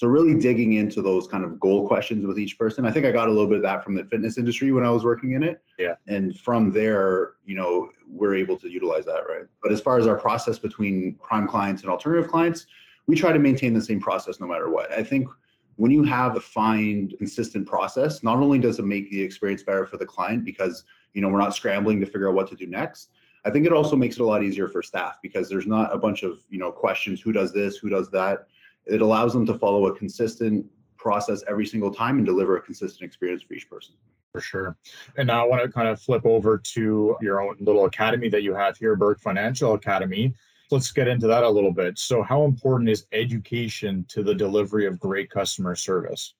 So 0.00 0.06
really 0.06 0.34
digging 0.34 0.72
into 0.72 1.02
those 1.02 1.26
kind 1.26 1.44
of 1.44 1.60
goal 1.60 1.86
questions 1.86 2.26
with 2.26 2.38
each 2.38 2.58
person. 2.58 2.86
I 2.86 2.90
think 2.90 3.04
I 3.04 3.12
got 3.12 3.28
a 3.28 3.30
little 3.30 3.46
bit 3.46 3.58
of 3.58 3.62
that 3.64 3.84
from 3.84 3.94
the 3.94 4.02
fitness 4.04 4.38
industry 4.38 4.72
when 4.72 4.82
I 4.82 4.88
was 4.88 5.04
working 5.04 5.32
in 5.32 5.42
it. 5.42 5.62
Yeah. 5.78 5.96
And 6.06 6.34
from 6.40 6.72
there, 6.72 7.32
you 7.44 7.54
know, 7.54 7.90
we're 8.08 8.34
able 8.34 8.56
to 8.60 8.70
utilize 8.70 9.04
that, 9.04 9.24
right? 9.28 9.44
But 9.62 9.72
as 9.72 9.80
far 9.82 9.98
as 9.98 10.06
our 10.06 10.16
process 10.16 10.58
between 10.58 11.18
prime 11.22 11.46
clients 11.46 11.82
and 11.82 11.90
alternative 11.90 12.30
clients, 12.30 12.64
we 13.08 13.14
try 13.14 13.30
to 13.30 13.38
maintain 13.38 13.74
the 13.74 13.82
same 13.82 14.00
process 14.00 14.40
no 14.40 14.46
matter 14.46 14.70
what. 14.70 14.90
I 14.90 15.04
think 15.04 15.28
when 15.76 15.90
you 15.90 16.02
have 16.04 16.34
a 16.34 16.40
fine, 16.40 17.12
consistent 17.18 17.68
process, 17.68 18.22
not 18.22 18.38
only 18.38 18.58
does 18.58 18.78
it 18.78 18.86
make 18.86 19.10
the 19.10 19.20
experience 19.20 19.62
better 19.62 19.84
for 19.84 19.98
the 19.98 20.06
client 20.06 20.46
because 20.46 20.84
you 21.12 21.20
know 21.20 21.28
we're 21.28 21.40
not 21.40 21.54
scrambling 21.54 22.00
to 22.00 22.06
figure 22.06 22.30
out 22.30 22.34
what 22.34 22.48
to 22.48 22.56
do 22.56 22.66
next. 22.66 23.10
I 23.44 23.50
think 23.50 23.66
it 23.66 23.72
also 23.74 23.96
makes 23.96 24.16
it 24.16 24.22
a 24.22 24.26
lot 24.26 24.42
easier 24.42 24.66
for 24.66 24.82
staff 24.82 25.18
because 25.20 25.50
there's 25.50 25.66
not 25.66 25.94
a 25.94 25.98
bunch 25.98 26.22
of 26.22 26.40
you 26.48 26.58
know 26.58 26.72
questions: 26.72 27.20
who 27.20 27.32
does 27.32 27.52
this, 27.52 27.76
who 27.76 27.90
does 27.90 28.10
that 28.12 28.46
it 28.86 29.00
allows 29.00 29.32
them 29.32 29.46
to 29.46 29.58
follow 29.58 29.86
a 29.86 29.96
consistent 29.96 30.66
process 30.96 31.42
every 31.48 31.66
single 31.66 31.92
time 31.92 32.18
and 32.18 32.26
deliver 32.26 32.56
a 32.56 32.60
consistent 32.60 33.02
experience 33.02 33.42
for 33.42 33.54
each 33.54 33.68
person. 33.68 33.94
For 34.32 34.40
sure. 34.40 34.76
And 35.16 35.26
now 35.26 35.44
I 35.44 35.48
want 35.48 35.62
to 35.62 35.68
kind 35.68 35.88
of 35.88 36.00
flip 36.00 36.24
over 36.24 36.58
to 36.58 37.16
your 37.20 37.40
own 37.40 37.56
little 37.58 37.86
academy 37.86 38.28
that 38.28 38.42
you 38.42 38.54
have 38.54 38.76
here, 38.76 38.94
Burke 38.94 39.20
Financial 39.20 39.74
Academy. 39.74 40.34
Let's 40.70 40.92
get 40.92 41.08
into 41.08 41.26
that 41.26 41.42
a 41.42 41.48
little 41.48 41.72
bit. 41.72 41.98
So, 41.98 42.22
how 42.22 42.44
important 42.44 42.90
is 42.90 43.06
education 43.10 44.04
to 44.08 44.22
the 44.22 44.34
delivery 44.34 44.86
of 44.86 45.00
great 45.00 45.28
customer 45.28 45.74
service? 45.74 46.34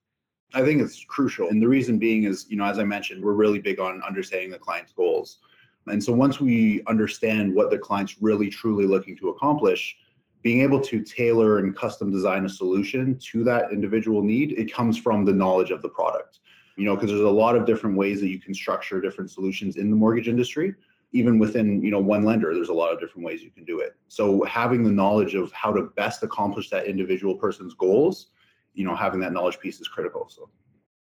I 0.54 0.62
think 0.62 0.80
it's 0.80 1.04
crucial. 1.04 1.49
And 1.49 1.61
the 1.61 1.66
reason 1.66 1.99
being 1.99 2.25
is, 2.25 2.47
you 2.49 2.56
know, 2.56 2.64
as 2.64 2.78
I 2.78 2.85
mentioned, 2.85 3.25
we're 3.25 3.32
really 3.32 3.59
big 3.59 3.80
on 3.80 4.02
understanding 4.02 4.50
the 4.50 4.59
client's 4.59 4.92
goals. 4.92 5.38
And 5.87 6.02
so 6.02 6.12
once 6.12 6.40
we 6.40 6.82
understand 6.87 7.54
what 7.54 7.70
the 7.70 7.78
client's 7.78 8.20
really 8.20 8.50
truly 8.50 8.85
looking 8.85 9.16
to 9.18 9.30
accomplish, 9.30 9.97
being 10.42 10.62
able 10.62 10.80
to 10.80 11.02
tailor 11.02 11.59
and 11.59 11.76
custom 11.76 12.11
design 12.11 12.44
a 12.44 12.49
solution 12.49 13.18
to 13.18 13.44
that 13.44 13.73
individual 13.73 14.23
need, 14.23 14.52
it 14.52 14.73
comes 14.73 14.97
from 14.97 15.25
the 15.25 15.32
knowledge 15.32 15.70
of 15.70 15.82
the 15.82 15.88
product. 15.88 16.40
You 16.76 16.87
know, 16.87 16.94
because 16.94 17.11
there's 17.11 17.20
a 17.20 17.28
lot 17.28 17.56
of 17.56 17.66
different 17.66 17.97
ways 17.97 18.20
that 18.20 18.28
you 18.28 18.40
can 18.40 18.54
structure 18.54 19.00
different 19.00 19.30
solutions 19.30 19.76
in 19.76 19.90
the 19.90 19.97
mortgage 19.97 20.28
industry. 20.28 20.75
Even 21.12 21.38
within, 21.38 21.82
you 21.82 21.90
know, 21.90 21.99
one 21.99 22.25
lender, 22.25 22.54
there's 22.54 22.68
a 22.68 22.73
lot 22.73 22.92
of 22.92 23.00
different 23.00 23.26
ways 23.26 23.42
you 23.42 23.50
can 23.50 23.64
do 23.64 23.80
it. 23.80 23.97
So 24.06 24.44
having 24.44 24.85
the 24.85 24.92
knowledge 24.92 25.35
of 25.35 25.50
how 25.52 25.73
to 25.73 25.90
best 25.97 26.23
accomplish 26.23 26.70
that 26.70 26.87
individual 26.87 27.35
person's 27.35 27.75
goals, 27.75 28.28
you 28.75 28.85
know, 28.85 28.94
having 28.94 29.18
that 29.20 29.32
knowledge 29.32 29.59
piece 29.59 29.80
is 29.80 29.88
critical. 29.88 30.28
So 30.30 30.49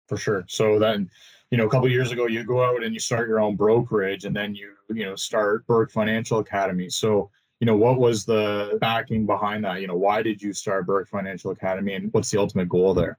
for 0.08 0.18
sure. 0.18 0.44
So 0.48 0.80
then, 0.80 1.10
you 1.52 1.58
know, 1.60 1.68
a 1.68 1.70
couple 1.70 1.88
years 1.88 2.12
ago, 2.12 2.26
you 2.26 2.44
go 2.44 2.64
out 2.64 2.84
and 2.84 2.92
you 2.92 3.00
start 3.00 3.28
your 3.28 3.40
own 3.40 3.56
brokerage, 3.56 4.26
and 4.26 4.36
then 4.36 4.56
you, 4.56 4.74
you 4.90 5.06
know, 5.06 5.16
start 5.16 5.68
Burke 5.68 5.92
Financial 5.92 6.40
Academy. 6.40 6.90
So 6.90 7.30
you 7.60 7.66
know 7.66 7.76
what 7.76 8.00
was 8.00 8.26
the 8.26 8.78
backing 8.80 9.26
behind 9.26 9.66
that? 9.66 9.82
You 9.82 9.88
know 9.88 9.96
why 9.96 10.22
did 10.22 10.42
you 10.42 10.54
start 10.54 10.86
burke 10.86 11.08
financial 11.08 11.52
academy 11.52 11.94
and 11.94 12.12
what's 12.14 12.32
the 12.32 12.40
ultimate 12.40 12.70
goal 12.70 12.94
there? 12.94 13.18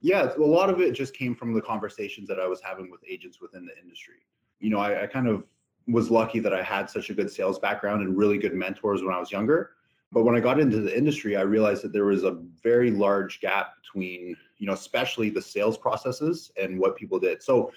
Yeah 0.00 0.32
a 0.36 0.42
lot 0.42 0.68
of 0.68 0.80
it 0.80 0.92
just 0.92 1.14
came 1.14 1.34
from 1.34 1.54
the 1.54 1.62
conversations 1.62 2.26
that 2.28 2.40
i 2.40 2.46
was 2.46 2.60
having 2.60 2.90
with 2.90 3.00
agents 3.08 3.40
within 3.40 3.64
the 3.64 3.78
industry. 3.80 4.26
You 4.60 4.70
know 4.70 4.78
I, 4.78 5.04
I 5.04 5.06
kind 5.06 5.28
of 5.28 5.44
was 5.86 6.10
lucky 6.10 6.40
that 6.40 6.52
i 6.52 6.62
had 6.62 6.90
such 6.90 7.10
a 7.10 7.14
good 7.14 7.30
sales 7.30 7.58
background 7.58 8.02
and 8.02 8.16
really 8.16 8.38
good 8.38 8.54
mentors 8.54 9.02
when 9.02 9.14
i 9.14 9.18
was 9.18 9.30
younger. 9.30 9.70
But 10.10 10.24
when 10.24 10.34
i 10.34 10.40
got 10.40 10.58
into 10.58 10.80
the 10.80 10.96
industry 10.96 11.36
i 11.36 11.42
realized 11.42 11.82
that 11.84 11.92
there 11.92 12.06
was 12.06 12.24
a 12.24 12.38
very 12.62 12.90
large 12.90 13.40
gap 13.40 13.74
between 13.80 14.36
you 14.58 14.66
know 14.66 14.72
especially 14.72 15.30
the 15.30 15.42
sales 15.42 15.78
processes 15.78 16.50
and 16.60 16.78
what 16.78 16.96
people 16.96 17.20
did. 17.20 17.42
So 17.42 17.72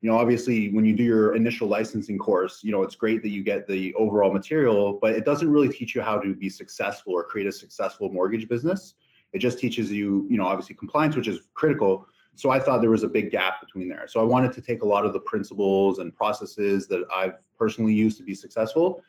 you 0.00 0.10
know 0.10 0.16
obviously 0.16 0.70
when 0.72 0.84
you 0.84 0.94
do 0.94 1.02
your 1.02 1.34
initial 1.34 1.68
licensing 1.68 2.18
course 2.18 2.60
you 2.62 2.72
know 2.72 2.82
it's 2.82 2.94
great 2.94 3.22
that 3.22 3.28
you 3.30 3.42
get 3.42 3.66
the 3.66 3.94
overall 3.94 4.32
material 4.32 4.98
but 5.00 5.12
it 5.12 5.24
doesn't 5.24 5.50
really 5.50 5.68
teach 5.68 5.94
you 5.94 6.02
how 6.02 6.18
to 6.18 6.34
be 6.34 6.48
successful 6.48 7.12
or 7.12 7.24
create 7.24 7.46
a 7.46 7.52
successful 7.52 8.10
mortgage 8.10 8.48
business. 8.48 8.94
It 9.32 9.38
just 9.38 9.58
teaches 9.58 9.90
you 9.90 10.26
you 10.30 10.36
know 10.36 10.46
obviously 10.46 10.74
compliance 10.74 11.16
which 11.16 11.28
is 11.28 11.40
critical. 11.54 12.06
So 12.34 12.50
i 12.50 12.58
thought 12.58 12.80
there 12.80 12.90
was 12.90 13.02
a 13.02 13.08
big 13.08 13.30
gap 13.30 13.60
between 13.60 13.88
there. 13.88 14.06
So 14.08 14.20
i 14.20 14.24
wanted 14.24 14.52
to 14.54 14.62
take 14.62 14.82
a 14.82 14.86
lot 14.86 15.04
of 15.04 15.12
the 15.12 15.20
principles 15.20 15.98
and 15.98 16.14
processes 16.14 16.86
that 16.88 17.04
i've 17.14 17.34
personally 17.58 17.92
used 17.92 18.16
to 18.18 18.24
be 18.24 18.34
successful 18.34 19.02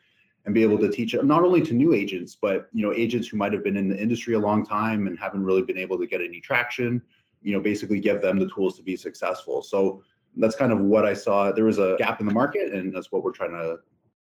and 0.44 0.54
be 0.54 0.62
able 0.62 0.78
to 0.78 0.90
teach 0.90 1.14
it 1.14 1.24
not 1.24 1.44
only 1.44 1.62
to 1.62 1.72
new 1.72 1.94
agents, 1.94 2.36
but 2.40 2.68
you 2.72 2.84
know, 2.84 2.92
agents 2.92 3.28
who 3.28 3.36
might 3.36 3.52
have 3.52 3.62
been 3.62 3.76
in 3.76 3.88
the 3.88 3.96
industry 4.00 4.34
a 4.34 4.38
long 4.38 4.66
time 4.66 5.06
and 5.06 5.18
haven't 5.18 5.44
really 5.44 5.62
been 5.62 5.78
able 5.78 5.98
to 5.98 6.06
get 6.06 6.20
any 6.20 6.40
traction, 6.40 7.00
you 7.42 7.52
know, 7.52 7.60
basically 7.60 8.00
give 8.00 8.20
them 8.20 8.38
the 8.38 8.48
tools 8.48 8.76
to 8.76 8.82
be 8.82 8.96
successful. 8.96 9.62
So 9.62 10.02
that's 10.36 10.56
kind 10.56 10.72
of 10.72 10.80
what 10.80 11.04
I 11.04 11.14
saw. 11.14 11.52
There 11.52 11.64
was 11.64 11.78
a 11.78 11.96
gap 11.98 12.20
in 12.20 12.26
the 12.26 12.32
market, 12.32 12.72
and 12.72 12.94
that's 12.94 13.12
what 13.12 13.22
we're 13.22 13.32
trying 13.32 13.52
to 13.52 13.78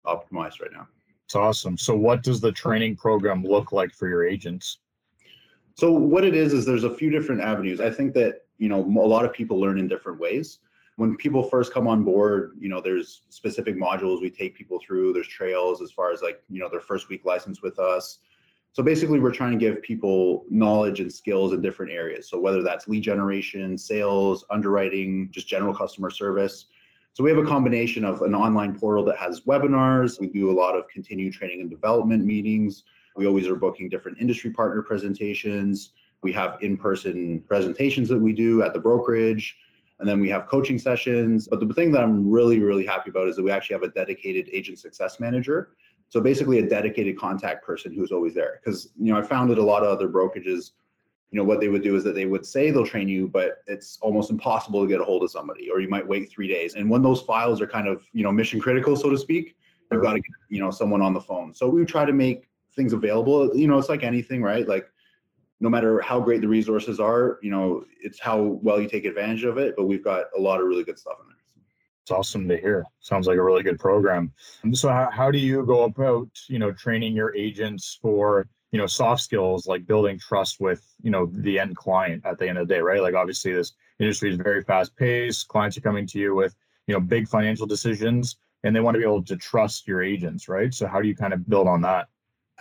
optimize 0.06 0.60
right 0.60 0.72
now. 0.72 0.88
It's 1.24 1.36
awesome. 1.36 1.78
So, 1.78 1.94
what 1.94 2.22
does 2.22 2.40
the 2.40 2.52
training 2.52 2.96
program 2.96 3.44
look 3.44 3.72
like 3.72 3.92
for 3.94 4.08
your 4.08 4.26
agents? 4.26 4.78
So, 5.76 5.92
what 5.92 6.24
it 6.24 6.34
is 6.34 6.52
is 6.52 6.66
there's 6.66 6.84
a 6.84 6.94
few 6.94 7.10
different 7.10 7.40
avenues. 7.40 7.80
I 7.80 7.90
think 7.90 8.14
that 8.14 8.42
you 8.58 8.68
know 8.68 8.80
a 8.80 9.06
lot 9.06 9.24
of 9.24 9.32
people 9.32 9.60
learn 9.60 9.78
in 9.78 9.86
different 9.86 10.18
ways. 10.18 10.58
When 10.96 11.16
people 11.16 11.42
first 11.42 11.72
come 11.72 11.86
on 11.86 12.04
board, 12.04 12.56
you 12.58 12.68
know, 12.68 12.80
there's 12.80 13.22
specific 13.30 13.76
modules 13.76 14.20
we 14.20 14.28
take 14.28 14.54
people 14.54 14.80
through. 14.84 15.12
There's 15.12 15.28
trails 15.28 15.80
as 15.80 15.92
far 15.92 16.12
as 16.12 16.20
like 16.20 16.42
you 16.50 16.60
know 16.60 16.68
their 16.68 16.80
first 16.80 17.08
week 17.08 17.24
license 17.24 17.62
with 17.62 17.78
us. 17.78 18.18
So 18.72 18.84
basically, 18.84 19.18
we're 19.18 19.32
trying 19.32 19.52
to 19.52 19.58
give 19.58 19.82
people 19.82 20.44
knowledge 20.48 21.00
and 21.00 21.12
skills 21.12 21.52
in 21.52 21.60
different 21.60 21.90
areas. 21.90 22.28
So 22.28 22.38
whether 22.38 22.62
that's 22.62 22.86
lead 22.86 23.02
generation, 23.02 23.76
sales, 23.76 24.44
underwriting, 24.48 25.28
just 25.32 25.48
general 25.48 25.74
customer 25.74 26.10
service. 26.10 26.66
So 27.12 27.24
we 27.24 27.30
have 27.30 27.38
a 27.38 27.44
combination 27.44 28.04
of 28.04 28.22
an 28.22 28.34
online 28.34 28.78
portal 28.78 29.04
that 29.06 29.16
has 29.16 29.40
webinars. 29.40 30.20
We 30.20 30.28
do 30.28 30.50
a 30.50 30.56
lot 30.58 30.76
of 30.76 30.86
continued 30.88 31.32
training 31.32 31.60
and 31.60 31.68
development 31.68 32.24
meetings. 32.24 32.84
We 33.16 33.26
always 33.26 33.48
are 33.48 33.56
booking 33.56 33.88
different 33.88 34.18
industry 34.20 34.50
partner 34.50 34.82
presentations. 34.82 35.90
We 36.22 36.32
have 36.34 36.58
in-person 36.60 37.42
presentations 37.48 38.08
that 38.10 38.18
we 38.18 38.32
do 38.32 38.62
at 38.62 38.72
the 38.72 38.78
brokerage. 38.78 39.56
And 39.98 40.08
then 40.08 40.20
we 40.20 40.28
have 40.30 40.46
coaching 40.46 40.78
sessions. 40.78 41.48
But 41.48 41.58
the 41.58 41.74
thing 41.74 41.90
that 41.90 42.04
I'm 42.04 42.30
really, 42.30 42.60
really 42.60 42.86
happy 42.86 43.10
about 43.10 43.26
is 43.26 43.34
that 43.34 43.42
we 43.42 43.50
actually 43.50 43.74
have 43.74 43.82
a 43.82 43.88
dedicated 43.88 44.48
agent 44.52 44.78
success 44.78 45.18
manager 45.18 45.70
so 46.10 46.20
basically 46.20 46.58
a 46.58 46.68
dedicated 46.68 47.16
contact 47.16 47.64
person 47.64 47.94
who's 47.94 48.10
always 48.10 48.34
there. 48.34 48.60
Because, 48.62 48.90
you 49.00 49.12
know, 49.12 49.18
I 49.18 49.22
found 49.22 49.48
that 49.50 49.58
a 49.58 49.62
lot 49.62 49.84
of 49.84 49.88
other 49.88 50.08
brokerages, 50.08 50.72
you 51.30 51.38
know, 51.38 51.44
what 51.44 51.60
they 51.60 51.68
would 51.68 51.84
do 51.84 51.94
is 51.94 52.02
that 52.02 52.16
they 52.16 52.26
would 52.26 52.44
say 52.44 52.72
they'll 52.72 52.84
train 52.84 53.08
you, 53.08 53.28
but 53.28 53.62
it's 53.68 53.96
almost 54.02 54.28
impossible 54.28 54.82
to 54.82 54.88
get 54.88 55.00
a 55.00 55.04
hold 55.04 55.22
of 55.22 55.30
somebody, 55.30 55.70
or 55.70 55.80
you 55.80 55.88
might 55.88 56.06
wait 56.06 56.28
three 56.28 56.48
days. 56.48 56.74
And 56.74 56.90
when 56.90 57.00
those 57.00 57.22
files 57.22 57.60
are 57.60 57.66
kind 57.66 57.86
of, 57.86 58.02
you 58.12 58.24
know, 58.24 58.32
mission 58.32 58.60
critical, 58.60 58.96
so 58.96 59.08
to 59.08 59.16
speak, 59.16 59.56
you've 59.92 60.02
got 60.02 60.14
to 60.14 60.18
get, 60.18 60.30
you 60.48 60.58
know, 60.58 60.72
someone 60.72 61.00
on 61.00 61.14
the 61.14 61.20
phone. 61.20 61.54
So 61.54 61.68
we 61.68 61.84
try 61.84 62.04
to 62.04 62.12
make 62.12 62.48
things 62.74 62.92
available. 62.92 63.56
You 63.56 63.68
know, 63.68 63.78
it's 63.78 63.88
like 63.88 64.02
anything, 64.02 64.42
right? 64.42 64.66
Like 64.66 64.90
no 65.60 65.68
matter 65.68 66.00
how 66.00 66.18
great 66.18 66.40
the 66.40 66.48
resources 66.48 66.98
are, 66.98 67.38
you 67.40 67.52
know, 67.52 67.84
it's 68.02 68.18
how 68.18 68.58
well 68.62 68.80
you 68.80 68.88
take 68.88 69.04
advantage 69.04 69.44
of 69.44 69.58
it. 69.58 69.74
But 69.76 69.84
we've 69.84 70.02
got 70.02 70.24
a 70.36 70.40
lot 70.40 70.60
of 70.60 70.66
really 70.66 70.82
good 70.82 70.98
stuff 70.98 71.18
in 71.20 71.28
there. 71.28 71.36
It's 72.02 72.10
awesome 72.10 72.48
to 72.48 72.56
hear. 72.56 72.84
Sounds 73.00 73.26
like 73.26 73.36
a 73.36 73.42
really 73.42 73.62
good 73.62 73.78
program. 73.78 74.32
So 74.72 74.88
how, 74.88 75.10
how 75.12 75.30
do 75.30 75.38
you 75.38 75.64
go 75.64 75.84
about, 75.84 76.28
you 76.48 76.58
know, 76.58 76.72
training 76.72 77.14
your 77.14 77.34
agents 77.36 77.98
for, 78.00 78.48
you 78.72 78.78
know, 78.78 78.86
soft 78.86 79.22
skills 79.22 79.66
like 79.66 79.86
building 79.86 80.18
trust 80.18 80.60
with, 80.60 80.82
you 81.02 81.10
know, 81.10 81.30
the 81.32 81.58
end 81.58 81.76
client 81.76 82.24
at 82.24 82.38
the 82.38 82.48
end 82.48 82.58
of 82.58 82.66
the 82.66 82.74
day, 82.74 82.80
right? 82.80 83.02
Like 83.02 83.14
obviously 83.14 83.52
this 83.52 83.72
industry 83.98 84.30
is 84.30 84.36
very 84.36 84.62
fast 84.62 84.96
paced. 84.96 85.48
Clients 85.48 85.76
are 85.76 85.82
coming 85.82 86.06
to 86.08 86.18
you 86.18 86.34
with, 86.34 86.54
you 86.86 86.94
know, 86.94 87.00
big 87.00 87.28
financial 87.28 87.66
decisions 87.66 88.36
and 88.64 88.74
they 88.74 88.80
want 88.80 88.94
to 88.94 88.98
be 88.98 89.04
able 89.04 89.22
to 89.24 89.36
trust 89.36 89.86
your 89.86 90.02
agents, 90.02 90.48
right? 90.48 90.72
So 90.72 90.86
how 90.86 91.00
do 91.00 91.08
you 91.08 91.14
kind 91.14 91.32
of 91.32 91.48
build 91.48 91.66
on 91.66 91.80
that? 91.82 92.08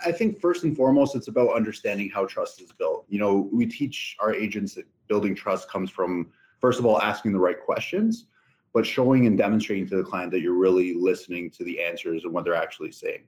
I 0.04 0.12
think 0.12 0.40
first 0.40 0.64
and 0.64 0.76
foremost, 0.76 1.14
it's 1.14 1.28
about 1.28 1.54
understanding 1.54 2.10
how 2.10 2.24
trust 2.24 2.60
is 2.60 2.72
built. 2.72 3.04
You 3.08 3.18
know, 3.18 3.50
we 3.52 3.66
teach 3.66 4.16
our 4.20 4.34
agents 4.34 4.74
that 4.74 4.86
building 5.08 5.34
trust 5.34 5.68
comes 5.68 5.90
from, 5.90 6.30
first 6.58 6.78
of 6.78 6.86
all, 6.86 7.00
asking 7.02 7.32
the 7.32 7.38
right 7.38 7.60
questions 7.60 8.26
but 8.72 8.86
showing 8.86 9.26
and 9.26 9.36
demonstrating 9.36 9.86
to 9.88 9.96
the 9.96 10.02
client 10.02 10.30
that 10.32 10.40
you're 10.40 10.54
really 10.54 10.94
listening 10.94 11.50
to 11.50 11.64
the 11.64 11.82
answers 11.82 12.24
and 12.24 12.32
what 12.32 12.44
they're 12.44 12.54
actually 12.54 12.92
saying. 12.92 13.24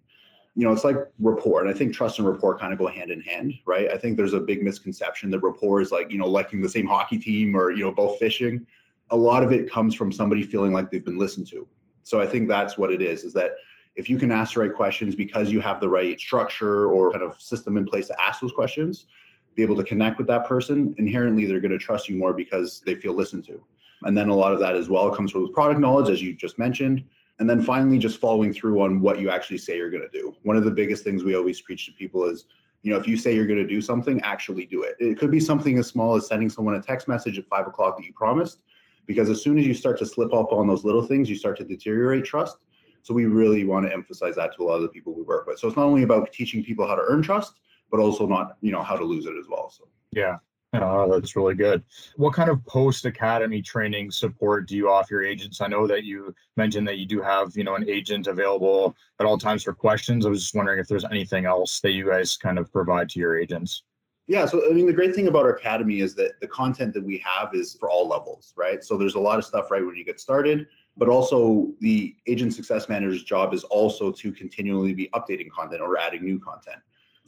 You 0.54 0.66
know, 0.66 0.72
it's 0.72 0.84
like 0.84 0.96
rapport. 1.18 1.60
And 1.62 1.70
I 1.70 1.72
think 1.72 1.94
trust 1.94 2.18
and 2.18 2.28
rapport 2.28 2.58
kind 2.58 2.72
of 2.72 2.78
go 2.78 2.86
hand 2.86 3.10
in 3.10 3.20
hand, 3.22 3.54
right? 3.66 3.90
I 3.90 3.96
think 3.96 4.16
there's 4.16 4.34
a 4.34 4.40
big 4.40 4.62
misconception 4.62 5.30
that 5.30 5.40
rapport 5.40 5.80
is 5.80 5.90
like, 5.90 6.10
you 6.12 6.18
know, 6.18 6.28
liking 6.28 6.60
the 6.60 6.68
same 6.68 6.86
hockey 6.86 7.18
team 7.18 7.56
or, 7.56 7.70
you 7.70 7.84
know, 7.84 7.90
both 7.90 8.18
fishing. 8.18 8.66
A 9.10 9.16
lot 9.16 9.42
of 9.42 9.50
it 9.50 9.70
comes 9.70 9.94
from 9.94 10.12
somebody 10.12 10.42
feeling 10.42 10.72
like 10.72 10.90
they've 10.90 11.04
been 11.04 11.18
listened 11.18 11.46
to. 11.48 11.66
So 12.02 12.20
I 12.20 12.26
think 12.26 12.48
that's 12.48 12.76
what 12.76 12.92
it 12.92 13.00
is, 13.00 13.24
is 13.24 13.32
that 13.32 13.52
if 13.96 14.08
you 14.08 14.18
can 14.18 14.30
ask 14.30 14.54
the 14.54 14.60
right 14.60 14.74
questions 14.74 15.14
because 15.14 15.50
you 15.50 15.60
have 15.60 15.80
the 15.80 15.88
right 15.88 16.18
structure 16.18 16.86
or 16.86 17.12
kind 17.12 17.22
of 17.22 17.40
system 17.40 17.76
in 17.76 17.84
place 17.84 18.08
to 18.08 18.20
ask 18.20 18.40
those 18.40 18.52
questions, 18.52 19.06
be 19.54 19.62
able 19.62 19.76
to 19.76 19.84
connect 19.84 20.18
with 20.18 20.26
that 20.26 20.46
person, 20.46 20.94
inherently 20.98 21.46
they're 21.46 21.60
going 21.60 21.72
to 21.72 21.78
trust 21.78 22.08
you 22.08 22.16
more 22.16 22.32
because 22.32 22.82
they 22.86 22.94
feel 22.94 23.12
listened 23.12 23.44
to. 23.44 23.62
And 24.04 24.16
then 24.16 24.28
a 24.28 24.34
lot 24.34 24.52
of 24.52 24.60
that 24.60 24.74
as 24.74 24.88
well 24.88 25.10
comes 25.14 25.34
with 25.34 25.52
product 25.52 25.80
knowledge, 25.80 26.10
as 26.10 26.22
you 26.22 26.34
just 26.34 26.58
mentioned. 26.58 27.04
And 27.38 27.48
then 27.48 27.62
finally, 27.62 27.98
just 27.98 28.18
following 28.18 28.52
through 28.52 28.80
on 28.82 29.00
what 29.00 29.18
you 29.18 29.30
actually 29.30 29.58
say 29.58 29.76
you're 29.76 29.90
going 29.90 30.08
to 30.08 30.18
do. 30.18 30.34
One 30.42 30.56
of 30.56 30.64
the 30.64 30.70
biggest 30.70 31.02
things 31.02 31.24
we 31.24 31.34
always 31.34 31.60
preach 31.60 31.86
to 31.86 31.92
people 31.92 32.24
is, 32.24 32.44
you 32.82 32.92
know, 32.92 32.98
if 32.98 33.08
you 33.08 33.16
say 33.16 33.34
you're 33.34 33.46
going 33.46 33.58
to 33.58 33.66
do 33.66 33.80
something, 33.80 34.20
actually 34.22 34.66
do 34.66 34.82
it. 34.82 34.96
It 34.98 35.18
could 35.18 35.30
be 35.30 35.40
something 35.40 35.78
as 35.78 35.86
small 35.86 36.14
as 36.16 36.26
sending 36.26 36.50
someone 36.50 36.74
a 36.74 36.82
text 36.82 37.08
message 37.08 37.38
at 37.38 37.46
five 37.46 37.66
o'clock 37.66 37.96
that 37.96 38.04
you 38.04 38.12
promised, 38.12 38.62
because 39.06 39.30
as 39.30 39.42
soon 39.42 39.58
as 39.58 39.66
you 39.66 39.74
start 39.74 39.98
to 39.98 40.06
slip 40.06 40.32
up 40.32 40.52
on 40.52 40.66
those 40.66 40.84
little 40.84 41.06
things, 41.06 41.30
you 41.30 41.36
start 41.36 41.56
to 41.58 41.64
deteriorate 41.64 42.24
trust. 42.24 42.58
So 43.02 43.14
we 43.14 43.26
really 43.26 43.64
want 43.64 43.86
to 43.86 43.92
emphasize 43.92 44.36
that 44.36 44.54
to 44.56 44.62
a 44.62 44.64
lot 44.64 44.76
of 44.76 44.82
the 44.82 44.88
people 44.88 45.12
we 45.14 45.22
work 45.22 45.46
with. 45.46 45.58
So 45.58 45.66
it's 45.66 45.76
not 45.76 45.86
only 45.86 46.04
about 46.04 46.32
teaching 46.32 46.62
people 46.62 46.86
how 46.86 46.94
to 46.94 47.02
earn 47.08 47.22
trust, 47.22 47.60
but 47.90 47.98
also 47.98 48.26
not, 48.26 48.56
you 48.60 48.70
know, 48.70 48.82
how 48.82 48.96
to 48.96 49.04
lose 49.04 49.26
it 49.26 49.34
as 49.38 49.46
well. 49.48 49.70
So 49.70 49.88
yeah, 50.12 50.36
Oh, 50.74 51.12
that's 51.12 51.36
really 51.36 51.54
good. 51.54 51.82
What 52.16 52.32
kind 52.32 52.48
of 52.48 52.64
post 52.64 53.04
academy 53.04 53.60
training 53.60 54.10
support 54.10 54.66
do 54.66 54.74
you 54.74 54.88
offer 54.88 55.14
your 55.14 55.24
agents? 55.24 55.60
I 55.60 55.66
know 55.66 55.86
that 55.86 56.04
you 56.04 56.34
mentioned 56.56 56.88
that 56.88 56.96
you 56.96 57.04
do 57.04 57.20
have, 57.20 57.54
you 57.54 57.62
know, 57.62 57.74
an 57.74 57.88
agent 57.88 58.26
available 58.26 58.96
at 59.20 59.26
all 59.26 59.36
times 59.36 59.64
for 59.64 59.74
questions. 59.74 60.24
I 60.24 60.30
was 60.30 60.40
just 60.40 60.54
wondering 60.54 60.80
if 60.80 60.88
there's 60.88 61.04
anything 61.04 61.44
else 61.44 61.80
that 61.80 61.92
you 61.92 62.08
guys 62.08 62.38
kind 62.38 62.58
of 62.58 62.72
provide 62.72 63.10
to 63.10 63.20
your 63.20 63.38
agents. 63.38 63.82
Yeah, 64.28 64.46
so 64.46 64.62
I 64.70 64.72
mean, 64.72 64.86
the 64.86 64.94
great 64.94 65.14
thing 65.14 65.28
about 65.28 65.44
our 65.44 65.56
academy 65.56 66.00
is 66.00 66.14
that 66.14 66.40
the 66.40 66.46
content 66.46 66.94
that 66.94 67.04
we 67.04 67.18
have 67.18 67.54
is 67.54 67.74
for 67.78 67.90
all 67.90 68.08
levels, 68.08 68.54
right? 68.56 68.82
So 68.82 68.96
there's 68.96 69.16
a 69.16 69.20
lot 69.20 69.38
of 69.38 69.44
stuff 69.44 69.70
right 69.70 69.84
when 69.84 69.96
you 69.96 70.04
get 70.04 70.20
started, 70.20 70.68
but 70.96 71.08
also 71.08 71.68
the 71.80 72.14
agent 72.26 72.54
success 72.54 72.88
manager's 72.88 73.24
job 73.24 73.52
is 73.52 73.64
also 73.64 74.10
to 74.12 74.32
continually 74.32 74.94
be 74.94 75.10
updating 75.12 75.50
content 75.50 75.82
or 75.82 75.98
adding 75.98 76.24
new 76.24 76.38
content. 76.38 76.78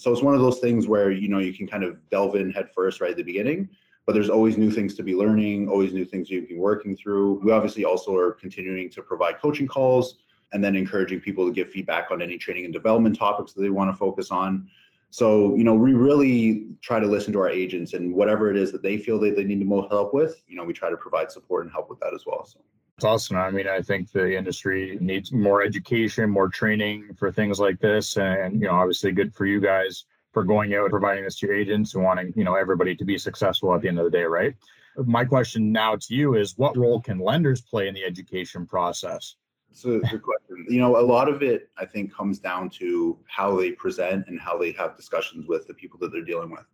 So 0.04 0.12
it's 0.12 0.20
one 0.20 0.34
of 0.34 0.42
those 0.42 0.58
things 0.58 0.86
where 0.86 1.10
you 1.10 1.28
know 1.28 1.38
you 1.38 1.54
can 1.54 1.66
kind 1.66 1.82
of 1.82 1.96
delve 2.10 2.34
in 2.34 2.50
head 2.50 2.68
first 2.74 3.00
right 3.00 3.12
at 3.12 3.16
the 3.16 3.22
beginning, 3.22 3.70
but 4.04 4.12
there's 4.12 4.28
always 4.28 4.58
new 4.58 4.70
things 4.70 4.92
to 4.96 5.02
be 5.02 5.14
learning, 5.14 5.66
always 5.66 5.94
new 5.94 6.04
things 6.04 6.28
you 6.28 6.42
can 6.42 6.56
be 6.56 6.60
working 6.60 6.94
through. 6.94 7.40
We 7.42 7.52
obviously 7.52 7.86
also 7.86 8.14
are 8.14 8.32
continuing 8.32 8.90
to 8.90 9.00
provide 9.00 9.40
coaching 9.40 9.66
calls 9.66 10.16
and 10.52 10.62
then 10.62 10.76
encouraging 10.76 11.20
people 11.20 11.46
to 11.46 11.54
give 11.54 11.70
feedback 11.70 12.10
on 12.10 12.20
any 12.20 12.36
training 12.36 12.66
and 12.66 12.74
development 12.74 13.16
topics 13.16 13.54
that 13.54 13.62
they 13.62 13.70
want 13.70 13.90
to 13.90 13.96
focus 13.96 14.30
on. 14.30 14.68
So, 15.08 15.56
you 15.56 15.64
know, 15.64 15.74
we 15.74 15.94
really 15.94 16.66
try 16.82 17.00
to 17.00 17.06
listen 17.06 17.32
to 17.32 17.38
our 17.38 17.48
agents 17.48 17.94
and 17.94 18.12
whatever 18.12 18.50
it 18.50 18.58
is 18.58 18.72
that 18.72 18.82
they 18.82 18.98
feel 18.98 19.18
that 19.20 19.36
they 19.36 19.44
need 19.44 19.62
the 19.62 19.64
most 19.64 19.90
help 19.90 20.12
with, 20.12 20.42
you 20.46 20.54
know, 20.54 20.64
we 20.64 20.74
try 20.74 20.90
to 20.90 20.98
provide 20.98 21.32
support 21.32 21.64
and 21.64 21.72
help 21.72 21.88
with 21.88 21.98
that 22.00 22.12
as 22.12 22.24
well. 22.26 22.44
So 22.44 22.60
it's 22.96 23.04
awesome. 23.04 23.36
I 23.36 23.50
mean, 23.50 23.66
I 23.66 23.82
think 23.82 24.12
the 24.12 24.36
industry 24.36 24.96
needs 25.00 25.32
more 25.32 25.62
education, 25.62 26.30
more 26.30 26.48
training 26.48 27.08
for 27.16 27.32
things 27.32 27.58
like 27.58 27.80
this. 27.80 28.16
And, 28.16 28.60
you 28.60 28.68
know, 28.68 28.74
obviously 28.74 29.10
good 29.10 29.34
for 29.34 29.46
you 29.46 29.60
guys 29.60 30.04
for 30.32 30.44
going 30.44 30.74
out, 30.74 30.90
providing 30.90 31.24
this 31.24 31.38
to 31.40 31.46
your 31.46 31.56
agents 31.56 31.94
and 31.94 32.04
wanting, 32.04 32.32
you 32.36 32.44
know, 32.44 32.54
everybody 32.54 32.94
to 32.94 33.04
be 33.04 33.18
successful 33.18 33.74
at 33.74 33.80
the 33.80 33.88
end 33.88 33.98
of 33.98 34.04
the 34.04 34.10
day, 34.10 34.22
right? 34.22 34.54
My 34.96 35.24
question 35.24 35.72
now 35.72 35.96
to 35.96 36.14
you 36.14 36.36
is 36.36 36.56
what 36.56 36.76
role 36.76 37.00
can 37.00 37.18
lenders 37.18 37.60
play 37.60 37.88
in 37.88 37.94
the 37.94 38.04
education 38.04 38.64
process? 38.64 39.36
It's 39.72 39.84
a 39.84 39.98
good 39.98 40.22
question. 40.22 40.66
You 40.68 40.78
know, 40.78 40.96
a 40.96 41.02
lot 41.02 41.28
of 41.28 41.42
it, 41.42 41.70
I 41.76 41.84
think, 41.84 42.14
comes 42.14 42.38
down 42.38 42.70
to 42.70 43.18
how 43.26 43.56
they 43.58 43.72
present 43.72 44.28
and 44.28 44.40
how 44.40 44.56
they 44.56 44.70
have 44.72 44.96
discussions 44.96 45.46
with 45.48 45.66
the 45.66 45.74
people 45.74 45.98
that 45.98 46.12
they're 46.12 46.24
dealing 46.24 46.50
with 46.50 46.64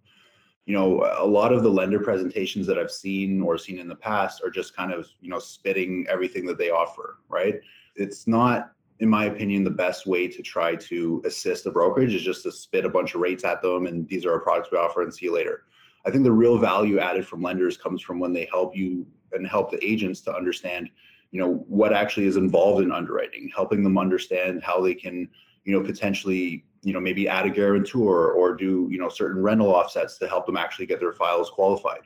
you 0.67 0.75
know 0.75 1.11
a 1.19 1.27
lot 1.27 1.53
of 1.53 1.63
the 1.63 1.71
lender 1.71 1.99
presentations 1.99 2.67
that 2.67 2.79
i've 2.79 2.91
seen 2.91 3.41
or 3.41 3.57
seen 3.57 3.79
in 3.79 3.89
the 3.89 3.95
past 3.95 4.43
are 4.45 4.51
just 4.51 4.77
kind 4.77 4.93
of 4.93 5.09
you 5.21 5.31
know 5.31 5.39
spitting 5.39 6.07
everything 6.09 6.45
that 6.47 6.59
they 6.59 6.71
offer 6.71 7.21
right? 7.31 7.61
It's 7.97 8.27
not 8.27 8.73
in 8.99 9.09
my 9.09 9.27
opinion 9.27 9.65
the 9.65 9.71
best 9.71 10.07
way 10.07 10.29
to 10.29 10.43
try 10.43 10.77
to 10.77 11.23
assist 11.25 11.65
a 11.65 11.71
brokerage 11.71 12.15
is 12.15 12.23
just 12.23 12.43
to 12.43 12.53
spit 12.53 12.85
a 12.85 12.91
bunch 12.91 13.15
of 13.15 13.23
rates 13.23 13.45
at 13.45 13.63
them 13.63 13.87
and 13.87 14.07
these 14.09 14.27
are 14.27 14.33
our 14.33 14.41
products 14.41 14.71
we 14.71 14.77
offer 14.77 15.03
and 15.03 15.15
see 15.15 15.27
you 15.27 15.35
later. 15.35 15.63
I 16.05 16.11
think 16.11 16.25
the 16.25 16.33
real 16.33 16.59
value 16.59 16.99
added 16.99 17.27
from 17.27 17.43
lenders 17.43 17.77
comes 17.77 18.03
from 18.03 18.19
when 18.19 18.33
they 18.33 18.47
help 18.51 18.77
you 18.77 19.07
and 19.33 19.47
help 19.47 19.71
the 19.71 19.83
agents 19.85 20.21
to 20.23 20.35
understand 20.35 20.91
you 21.31 21.41
know 21.41 21.65
what 21.69 21.93
actually 21.93 22.27
is 22.27 22.37
involved 22.37 22.83
in 22.83 22.91
underwriting 22.91 23.51
helping 23.55 23.85
them 23.85 23.97
understand 23.97 24.63
how 24.65 24.81
they 24.81 24.95
can 24.95 25.29
you 25.65 25.73
know 25.73 25.85
potentially 25.85 26.65
you 26.83 26.93
know 26.93 27.01
maybe 27.01 27.29
add 27.29 27.47
a 27.47 27.51
guarantor 27.51 28.33
or 28.33 28.55
do 28.55 28.89
you 28.91 28.99
know 28.99 29.09
certain 29.09 29.43
rental 29.43 29.69
offsets 29.69 30.19
to 30.19 30.29
help 30.29 30.47
them 30.47 30.57
actually 30.57 30.87
get 30.87 31.01
their 31.01 31.13
files 31.13 31.51
qualified 31.51 32.01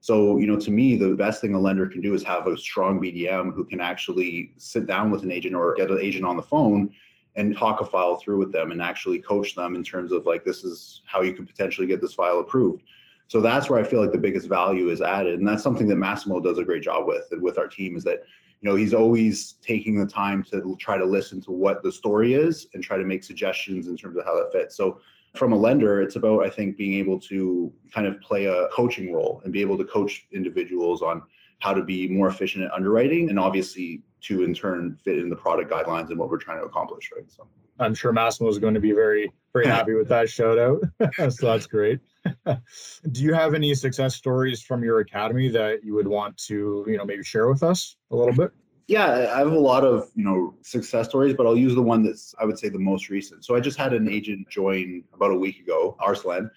so 0.00 0.38
you 0.38 0.46
know 0.46 0.58
to 0.58 0.70
me 0.70 0.96
the 0.96 1.14
best 1.14 1.40
thing 1.40 1.54
a 1.54 1.58
lender 1.58 1.86
can 1.86 2.00
do 2.00 2.14
is 2.14 2.22
have 2.22 2.46
a 2.46 2.56
strong 2.56 3.00
bdm 3.00 3.54
who 3.54 3.64
can 3.64 3.80
actually 3.80 4.52
sit 4.56 4.86
down 4.86 5.10
with 5.10 5.22
an 5.22 5.30
agent 5.30 5.54
or 5.54 5.74
get 5.74 5.90
an 5.90 5.98
agent 6.00 6.24
on 6.24 6.36
the 6.36 6.42
phone 6.42 6.90
and 7.36 7.56
talk 7.56 7.80
a 7.80 7.84
file 7.84 8.16
through 8.16 8.38
with 8.38 8.52
them 8.52 8.70
and 8.70 8.80
actually 8.80 9.18
coach 9.18 9.54
them 9.54 9.74
in 9.74 9.82
terms 9.82 10.12
of 10.12 10.24
like 10.24 10.44
this 10.44 10.64
is 10.64 11.02
how 11.04 11.20
you 11.20 11.32
could 11.32 11.46
potentially 11.46 11.86
get 11.86 12.00
this 12.00 12.14
file 12.14 12.38
approved 12.38 12.82
So 13.26 13.40
that's 13.40 13.68
where 13.68 13.80
I 13.80 13.84
feel 13.84 14.00
like 14.00 14.12
the 14.12 14.18
biggest 14.18 14.48
value 14.48 14.90
is 14.90 15.00
added. 15.00 15.38
And 15.38 15.48
that's 15.48 15.62
something 15.62 15.88
that 15.88 15.96
Massimo 15.96 16.40
does 16.40 16.58
a 16.58 16.64
great 16.64 16.82
job 16.82 17.06
with 17.06 17.26
and 17.32 17.42
with 17.42 17.58
our 17.58 17.68
team 17.68 17.96
is 17.96 18.04
that, 18.04 18.22
you 18.64 18.70
know, 18.70 18.76
he's 18.76 18.94
always 18.94 19.56
taking 19.60 19.98
the 19.98 20.06
time 20.06 20.42
to 20.44 20.74
try 20.80 20.96
to 20.96 21.04
listen 21.04 21.38
to 21.42 21.50
what 21.50 21.82
the 21.82 21.92
story 21.92 22.32
is 22.32 22.66
and 22.72 22.82
try 22.82 22.96
to 22.96 23.04
make 23.04 23.22
suggestions 23.22 23.88
in 23.88 23.96
terms 23.96 24.16
of 24.16 24.24
how 24.24 24.34
that 24.36 24.52
fits. 24.52 24.74
So 24.74 25.00
from 25.34 25.52
a 25.52 25.56
lender, 25.56 26.00
it's 26.00 26.16
about, 26.16 26.46
I 26.46 26.48
think, 26.48 26.78
being 26.78 26.94
able 26.94 27.20
to 27.20 27.70
kind 27.92 28.06
of 28.06 28.18
play 28.22 28.46
a 28.46 28.68
coaching 28.68 29.12
role 29.12 29.42
and 29.44 29.52
be 29.52 29.60
able 29.60 29.76
to 29.76 29.84
coach 29.84 30.26
individuals 30.32 31.02
on 31.02 31.22
how 31.60 31.72
to 31.72 31.82
be 31.82 32.08
more 32.08 32.28
efficient 32.28 32.64
at 32.64 32.72
underwriting 32.72 33.30
and 33.30 33.38
obviously 33.38 34.02
to 34.22 34.42
in 34.42 34.54
turn 34.54 34.98
fit 35.04 35.18
in 35.18 35.28
the 35.28 35.36
product 35.36 35.70
guidelines 35.70 36.08
and 36.10 36.18
what 36.18 36.30
we're 36.30 36.38
trying 36.38 36.58
to 36.58 36.64
accomplish, 36.64 37.10
right? 37.14 37.30
So 37.30 37.46
I'm 37.78 37.94
sure 37.94 38.12
Massimo 38.12 38.48
is 38.48 38.58
going 38.58 38.74
to 38.74 38.80
be 38.80 38.92
very, 38.92 39.30
very 39.52 39.66
happy 39.66 39.94
with 39.94 40.08
that 40.08 40.28
shout 40.30 40.58
out. 40.58 40.80
so 41.32 41.46
that's 41.46 41.66
great. 41.66 42.00
Do 42.46 43.22
you 43.22 43.34
have 43.34 43.54
any 43.54 43.74
success 43.74 44.14
stories 44.14 44.62
from 44.62 44.82
your 44.82 45.00
academy 45.00 45.48
that 45.50 45.84
you 45.84 45.94
would 45.94 46.08
want 46.08 46.36
to, 46.46 46.84
you 46.86 46.96
know, 46.96 47.04
maybe 47.04 47.24
share 47.24 47.48
with 47.48 47.62
us 47.62 47.96
a 48.10 48.16
little 48.16 48.34
bit? 48.34 48.52
Yeah, 48.86 49.32
I 49.34 49.38
have 49.38 49.52
a 49.52 49.58
lot 49.58 49.82
of, 49.82 50.10
you 50.14 50.24
know, 50.24 50.54
success 50.62 51.08
stories, 51.08 51.34
but 51.34 51.46
I'll 51.46 51.56
use 51.56 51.74
the 51.74 51.82
one 51.82 52.02
that's 52.02 52.34
I 52.38 52.44
would 52.44 52.58
say 52.58 52.68
the 52.68 52.78
most 52.78 53.08
recent. 53.08 53.44
So 53.44 53.56
I 53.56 53.60
just 53.60 53.78
had 53.78 53.92
an 53.92 54.08
agent 54.08 54.48
join 54.50 55.02
about 55.14 55.30
a 55.30 55.36
week 55.36 55.58
ago, 55.58 55.96
Arslan, 56.00 56.50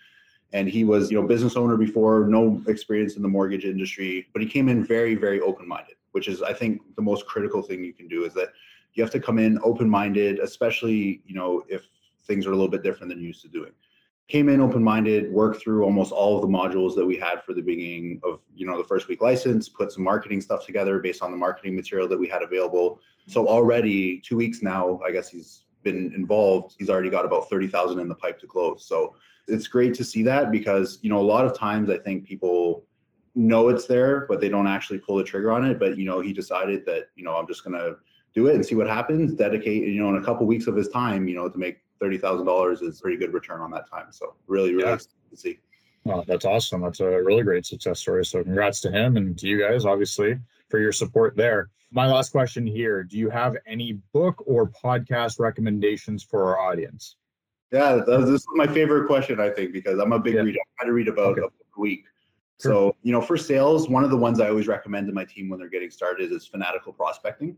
and 0.54 0.68
he 0.68 0.84
was, 0.84 1.12
you 1.12 1.20
know, 1.20 1.28
business 1.28 1.56
owner 1.56 1.78
before, 1.78 2.26
no 2.28 2.62
experience 2.68 3.16
in 3.16 3.22
the 3.22 3.28
mortgage 3.28 3.66
industry, 3.66 4.28
but 4.34 4.42
he 4.42 4.48
came 4.48 4.70
in 4.70 4.84
very, 4.84 5.16
very 5.16 5.42
open-minded, 5.42 5.96
which 6.12 6.28
is 6.28 6.42
I 6.42 6.54
think 6.54 6.82
the 6.96 7.02
most 7.02 7.26
critical 7.26 7.62
thing 7.62 7.84
you 7.84 7.94
can 7.94 8.08
do 8.08 8.24
is 8.26 8.34
that 8.36 8.50
you 8.94 9.04
have 9.04 9.12
to 9.12 9.20
come 9.20 9.40
in 9.40 9.60
open-minded, 9.64 10.40
especially, 10.40 11.22
you 11.26 11.36
know, 11.36 11.64
if 11.68 11.84
things 12.26 12.46
are 12.46 12.52
a 12.52 12.56
little 12.56 12.70
bit 12.70 12.84
different 12.84 13.10
than 13.10 13.20
you're 13.20 13.28
used 13.28 13.42
to 13.42 13.48
doing. 13.48 13.72
Came 14.28 14.50
in 14.50 14.60
open-minded 14.60 15.32
worked 15.32 15.62
through 15.62 15.86
almost 15.86 16.12
all 16.12 16.36
of 16.36 16.42
the 16.42 16.48
modules 16.48 16.96
that 16.96 17.06
we 17.06 17.16
had 17.16 17.44
for 17.44 17.54
the 17.54 17.62
beginning 17.62 18.20
of 18.24 18.42
you 18.54 18.66
know 18.66 18.78
the 18.78 18.84
first 18.84 19.08
week 19.08 19.22
license 19.22 19.70
put 19.70 19.90
some 19.90 20.04
marketing 20.04 20.42
stuff 20.42 20.66
together 20.66 21.00
based 21.00 21.22
on 21.22 21.32
the 21.32 21.38
marketing 21.38 21.78
material 21.78 22.10
that 22.10 22.20
we 22.20 22.28
had 22.28 22.42
available. 22.42 23.00
So 23.28 23.48
already 23.48 24.20
two 24.20 24.36
weeks 24.36 24.62
now 24.62 25.00
i 25.06 25.12
guess 25.12 25.30
he's 25.30 25.64
been 25.84 26.14
involved 26.14 26.76
he's 26.78 26.90
already 26.90 27.10
got 27.10 27.26
about 27.26 27.50
30000 27.50 28.00
in 28.00 28.08
the 28.08 28.16
pipe 28.16 28.40
to 28.40 28.48
close 28.48 28.86
so 28.86 29.16
it's 29.48 29.68
great 29.68 29.94
to 29.94 30.04
see 30.04 30.24
that 30.24 30.52
because 30.52 31.00
you 31.02 31.10
know 31.10 31.20
a 31.20 31.22
lot 31.22 31.46
of 31.46 31.58
times 31.58 31.90
i 31.90 31.98
think 31.98 32.26
people 32.26 32.84
know 33.36 33.70
it's 33.70 33.86
there 33.86 34.26
but 34.28 34.42
they 34.42 34.50
don't 34.50 34.68
actually 34.68 34.98
pull 34.98 35.16
the 35.16 35.24
trigger 35.24 35.52
on 35.52 35.64
it 35.64 35.80
but 35.80 35.98
you 35.98 36.06
know 36.06 36.20
he 36.20 36.34
decided 36.34 36.86
that 36.86 37.10
you 37.16 37.24
know 37.24 37.36
i'm 37.36 37.48
just 37.48 37.64
going 37.64 37.78
to 37.78 37.96
do 38.34 38.48
it 38.48 38.56
and 38.56 38.66
see 38.66 38.76
what 38.76 38.88
happens 38.88 39.34
dedicate 39.34 39.88
you 39.88 40.02
know 40.02 40.10
in 40.10 40.22
a 40.22 40.26
couple 40.26 40.42
of 40.44 40.48
weeks 40.48 40.68
of 40.68 40.76
his 40.76 40.90
time 40.90 41.28
you 41.28 41.36
know 41.36 41.48
to 41.48 41.58
make 41.58 41.82
thirty 42.00 42.18
thousand 42.18 42.46
dollars 42.46 42.82
is 42.82 43.02
pretty 43.02 43.18
good 43.18 43.34
return 43.34 43.62
on 43.62 43.72
that 43.72 43.90
time. 43.90 44.08
So 44.12 44.36
really, 44.48 44.74
really 44.74 44.90
yeah. 44.90 44.98
to 44.98 45.38
see. 45.38 45.60
Well, 46.08 46.24
that's 46.26 46.46
awesome. 46.46 46.82
That's 46.82 47.02
a 47.02 47.22
really 47.22 47.44
great 47.44 47.66
success 47.66 48.00
story. 48.00 48.26
So 48.26 48.42
congrats 48.42 48.80
to 48.82 48.92
him 48.92 49.18
and 49.18 49.38
to 49.40 49.48
you 49.48 49.60
guys, 49.60 49.86
obviously, 49.86 50.40
for 50.70 50.80
your 50.80 50.94
support 50.94 51.36
there. 51.36 51.70
My 51.92 52.08
last 52.08 52.32
question 52.32 52.66
here: 52.66 53.04
Do 53.04 53.18
you 53.18 53.30
have 53.30 53.58
any 53.68 54.00
book 54.14 54.42
or 54.46 54.70
podcast 54.70 55.38
recommendations 55.40 56.24
for 56.24 56.48
our 56.48 56.60
audience? 56.72 57.18
Yeah, 57.72 58.02
this 58.08 58.30
is 58.30 58.48
my 58.56 58.68
favorite 58.68 59.08
question. 59.08 59.42
I 59.42 59.50
think 59.50 59.74
because 59.74 60.00
I'm 60.00 60.14
a 60.14 60.20
big 60.20 60.36
yeah. 60.36 60.42
reader. 60.42 60.60
I 60.60 60.84
try 60.84 60.88
to 60.88 60.94
read 60.94 61.10
about 61.10 61.34
okay. 61.34 61.42
a 61.42 61.44
book 61.44 61.54
a 61.78 61.80
week. 61.82 62.06
Sure. 62.62 62.72
So, 62.72 62.96
you 63.04 63.12
know, 63.12 63.22
for 63.22 63.36
sales, 63.36 63.90
one 63.90 64.06
of 64.06 64.10
the 64.10 64.18
ones 64.18 64.40
I 64.40 64.48
always 64.48 64.68
recommend 64.68 65.08
to 65.08 65.14
my 65.14 65.26
team 65.26 65.50
when 65.50 65.60
they're 65.60 65.70
getting 65.70 65.92
started 65.92 66.32
is 66.32 66.48
fanatical 66.48 66.94
prospecting. 66.94 67.58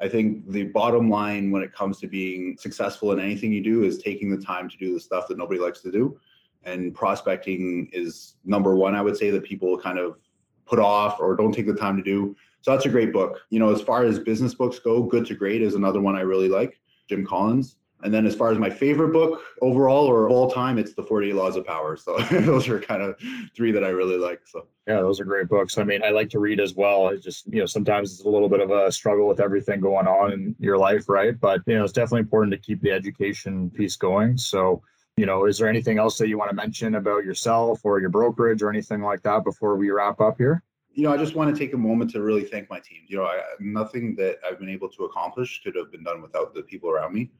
I 0.00 0.08
think 0.08 0.48
the 0.50 0.64
bottom 0.64 1.10
line 1.10 1.50
when 1.50 1.62
it 1.62 1.72
comes 1.72 1.98
to 2.00 2.06
being 2.06 2.56
successful 2.58 3.12
in 3.12 3.18
anything 3.18 3.50
you 3.50 3.64
do 3.64 3.82
is 3.82 3.98
taking 3.98 4.30
the 4.30 4.36
time 4.44 4.68
to 4.68 4.76
do 4.76 4.92
the 4.94 5.00
stuff 5.00 5.26
that 5.28 5.38
nobody 5.38 5.58
likes 5.58 5.80
to 5.80 5.90
do. 5.90 6.20
And 6.64 6.94
prospecting 6.94 7.88
is 7.92 8.36
number 8.44 8.76
one, 8.76 8.94
I 8.94 9.02
would 9.02 9.16
say, 9.16 9.30
that 9.30 9.44
people 9.44 9.78
kind 9.78 9.98
of 9.98 10.16
put 10.66 10.78
off 10.78 11.18
or 11.20 11.34
don't 11.36 11.52
take 11.52 11.66
the 11.66 11.74
time 11.74 11.96
to 11.96 12.02
do. 12.02 12.36
So 12.60 12.72
that's 12.72 12.86
a 12.86 12.90
great 12.90 13.12
book. 13.12 13.40
You 13.50 13.58
know, 13.58 13.72
as 13.72 13.80
far 13.80 14.04
as 14.04 14.18
business 14.18 14.54
books 14.54 14.78
go, 14.78 15.02
Good 15.02 15.26
to 15.26 15.34
Great 15.34 15.62
is 15.62 15.74
another 15.74 16.00
one 16.00 16.16
I 16.16 16.20
really 16.20 16.48
like, 16.48 16.80
Jim 17.08 17.24
Collins. 17.24 17.76
And 18.04 18.14
then 18.14 18.26
as 18.26 18.34
far 18.34 18.52
as 18.52 18.58
my 18.58 18.70
favorite 18.70 19.12
book 19.12 19.42
overall 19.60 20.06
or 20.06 20.28
all 20.28 20.48
time, 20.48 20.78
it's 20.78 20.94
the 20.94 21.02
48 21.02 21.34
Laws 21.34 21.56
of 21.56 21.66
Power. 21.66 21.96
So 21.96 22.16
those 22.30 22.68
are 22.68 22.78
kind 22.78 23.02
of 23.02 23.16
three 23.56 23.72
that 23.72 23.82
I 23.82 23.88
really 23.88 24.16
like. 24.16 24.40
So 24.46 24.66
yeah, 24.86 25.00
those 25.00 25.18
are 25.18 25.24
great 25.24 25.48
books. 25.48 25.78
I 25.78 25.84
mean, 25.84 26.04
I 26.04 26.10
like 26.10 26.30
to 26.30 26.38
read 26.38 26.60
as 26.60 26.74
well. 26.74 27.08
It 27.08 27.22
just, 27.22 27.52
you 27.52 27.58
know, 27.58 27.66
sometimes 27.66 28.12
it's 28.12 28.24
a 28.24 28.28
little 28.28 28.48
bit 28.48 28.60
of 28.60 28.70
a 28.70 28.92
struggle 28.92 29.26
with 29.26 29.40
everything 29.40 29.80
going 29.80 30.06
on 30.06 30.32
in 30.32 30.54
your 30.60 30.78
life, 30.78 31.08
right? 31.08 31.38
But 31.38 31.62
you 31.66 31.76
know, 31.76 31.84
it's 31.84 31.92
definitely 31.92 32.20
important 32.20 32.52
to 32.52 32.58
keep 32.58 32.80
the 32.82 32.92
education 32.92 33.70
piece 33.70 33.96
going. 33.96 34.38
So, 34.38 34.82
you 35.18 35.26
know, 35.26 35.46
is 35.46 35.58
there 35.58 35.68
anything 35.68 35.98
else 35.98 36.18
that 36.18 36.28
you 36.28 36.38
want 36.38 36.50
to 36.50 36.56
mention 36.56 36.94
about 36.94 37.24
yourself 37.24 37.80
or 37.84 38.00
your 38.00 38.10
brokerage 38.10 38.62
or 38.62 38.70
anything 38.70 39.02
like 39.02 39.22
that 39.22 39.44
before 39.44 39.76
we 39.76 39.90
wrap 39.90 40.20
up 40.20 40.36
here? 40.38 40.62
you 40.92 41.04
know, 41.04 41.12
I 41.12 41.16
just 41.16 41.36
want 41.36 41.54
to 41.54 41.56
take 41.56 41.74
a 41.74 41.78
moment 41.78 42.10
to 42.10 42.22
really 42.22 42.42
thank 42.42 42.68
my 42.68 42.80
team. 42.80 43.02
You 43.06 43.18
know, 43.18 43.24
I, 43.24 43.40
nothing 43.60 44.16
that 44.16 44.38
I've 44.44 44.58
been 44.58 44.68
able 44.68 44.88
to 44.88 45.04
accomplish 45.04 45.60
could 45.62 45.76
have 45.76 45.92
been 45.92 46.02
done 46.02 46.20
without 46.20 46.54
the 46.54 46.62
people 46.62 46.90
around 46.90 47.14
me 47.14 47.30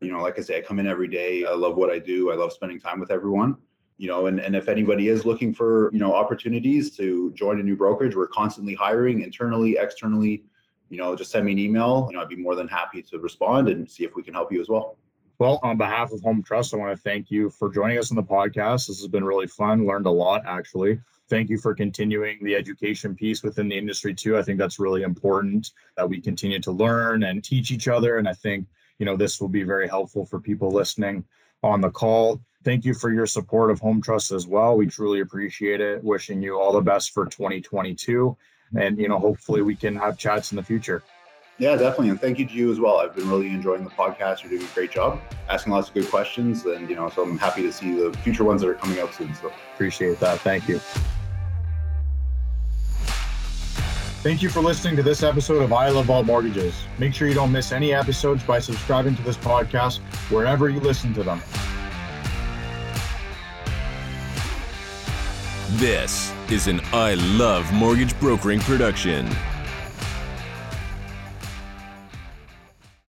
you 0.00 0.12
know 0.12 0.22
like 0.22 0.38
i 0.38 0.42
say 0.42 0.58
i 0.58 0.60
come 0.60 0.78
in 0.78 0.86
every 0.86 1.08
day 1.08 1.44
i 1.44 1.52
love 1.52 1.76
what 1.76 1.90
i 1.90 1.98
do 1.98 2.30
i 2.30 2.34
love 2.34 2.52
spending 2.52 2.80
time 2.80 3.00
with 3.00 3.10
everyone 3.10 3.56
you 3.96 4.06
know 4.06 4.26
and, 4.26 4.40
and 4.40 4.54
if 4.54 4.68
anybody 4.68 5.08
is 5.08 5.24
looking 5.24 5.52
for 5.52 5.90
you 5.92 5.98
know 5.98 6.14
opportunities 6.14 6.96
to 6.96 7.32
join 7.32 7.60
a 7.60 7.62
new 7.62 7.76
brokerage 7.76 8.14
we're 8.14 8.26
constantly 8.26 8.74
hiring 8.74 9.22
internally 9.22 9.76
externally 9.78 10.44
you 10.88 10.98
know 10.98 11.16
just 11.16 11.30
send 11.30 11.44
me 11.44 11.52
an 11.52 11.58
email 11.58 12.06
you 12.10 12.16
know 12.16 12.22
i'd 12.22 12.28
be 12.28 12.36
more 12.36 12.54
than 12.54 12.68
happy 12.68 13.02
to 13.02 13.18
respond 13.18 13.68
and 13.68 13.90
see 13.90 14.04
if 14.04 14.14
we 14.14 14.22
can 14.22 14.34
help 14.34 14.52
you 14.52 14.60
as 14.60 14.68
well 14.68 14.96
well 15.38 15.60
on 15.62 15.76
behalf 15.76 16.12
of 16.12 16.20
home 16.22 16.42
trust 16.42 16.74
i 16.74 16.76
want 16.76 16.94
to 16.94 17.02
thank 17.02 17.30
you 17.30 17.50
for 17.50 17.70
joining 17.70 17.98
us 17.98 18.10
on 18.10 18.16
the 18.16 18.22
podcast 18.22 18.86
this 18.86 19.00
has 19.00 19.08
been 19.08 19.24
really 19.24 19.46
fun 19.46 19.86
learned 19.86 20.06
a 20.06 20.10
lot 20.10 20.42
actually 20.46 21.00
thank 21.28 21.50
you 21.50 21.58
for 21.58 21.74
continuing 21.74 22.38
the 22.42 22.54
education 22.54 23.14
piece 23.14 23.42
within 23.42 23.68
the 23.68 23.76
industry 23.76 24.14
too 24.14 24.36
i 24.38 24.42
think 24.42 24.58
that's 24.58 24.78
really 24.78 25.02
important 25.02 25.72
that 25.96 26.08
we 26.08 26.20
continue 26.20 26.60
to 26.60 26.72
learn 26.72 27.24
and 27.24 27.44
teach 27.44 27.70
each 27.70 27.88
other 27.88 28.18
and 28.18 28.28
i 28.28 28.32
think 28.32 28.66
you 28.98 29.06
know, 29.06 29.16
this 29.16 29.40
will 29.40 29.48
be 29.48 29.62
very 29.62 29.88
helpful 29.88 30.26
for 30.26 30.40
people 30.40 30.70
listening 30.70 31.24
on 31.62 31.80
the 31.80 31.90
call. 31.90 32.40
Thank 32.64 32.84
you 32.84 32.94
for 32.94 33.12
your 33.12 33.26
support 33.26 33.70
of 33.70 33.80
Home 33.80 34.02
Trust 34.02 34.32
as 34.32 34.46
well. 34.46 34.76
We 34.76 34.86
truly 34.86 35.20
appreciate 35.20 35.80
it. 35.80 36.02
Wishing 36.02 36.42
you 36.42 36.58
all 36.58 36.72
the 36.72 36.80
best 36.80 37.12
for 37.12 37.26
2022. 37.26 38.36
And, 38.76 38.98
you 38.98 39.08
know, 39.08 39.18
hopefully 39.18 39.62
we 39.62 39.74
can 39.74 39.96
have 39.96 40.18
chats 40.18 40.52
in 40.52 40.56
the 40.56 40.62
future. 40.62 41.02
Yeah, 41.58 41.74
definitely. 41.74 42.10
And 42.10 42.20
thank 42.20 42.38
you 42.38 42.46
to 42.46 42.54
you 42.54 42.70
as 42.70 42.78
well. 42.78 42.98
I've 42.98 43.16
been 43.16 43.28
really 43.28 43.48
enjoying 43.48 43.82
the 43.82 43.90
podcast. 43.90 44.42
You're 44.42 44.50
doing 44.50 44.62
a 44.62 44.74
great 44.74 44.92
job, 44.92 45.20
asking 45.48 45.72
lots 45.72 45.88
of 45.88 45.94
good 45.94 46.08
questions. 46.08 46.64
And, 46.64 46.88
you 46.88 46.94
know, 46.94 47.08
so 47.10 47.24
I'm 47.24 47.36
happy 47.36 47.62
to 47.62 47.72
see 47.72 47.94
the 47.94 48.16
future 48.18 48.44
ones 48.44 48.62
that 48.62 48.68
are 48.68 48.74
coming 48.74 49.00
out 49.00 49.12
soon. 49.12 49.34
So 49.34 49.52
appreciate 49.74 50.20
that. 50.20 50.38
Thank 50.40 50.68
you. 50.68 50.80
Thank 54.20 54.42
you 54.42 54.48
for 54.50 54.60
listening 54.60 54.94
to 54.96 55.02
this 55.02 55.24
episode 55.24 55.62
of 55.62 55.72
I 55.72 55.88
Love 55.88 56.10
Alt 56.10 56.26
Mortgages. 56.26 56.74
Make 56.98 57.12
sure 57.12 57.26
you 57.26 57.34
don't 57.34 57.50
miss 57.50 57.72
any 57.72 57.92
episodes 57.92 58.44
by 58.44 58.60
subscribing 58.60 59.16
to 59.16 59.22
this 59.22 59.36
podcast 59.36 59.98
wherever 60.30 60.68
you 60.68 60.78
listen 60.78 61.12
to 61.14 61.24
them. 61.24 61.42
This 65.78 66.32
is 66.50 66.68
an 66.68 66.80
I 66.92 67.14
Love 67.14 67.72
Mortgage 67.72 68.18
Brokering 68.20 68.60
production. 68.60 69.28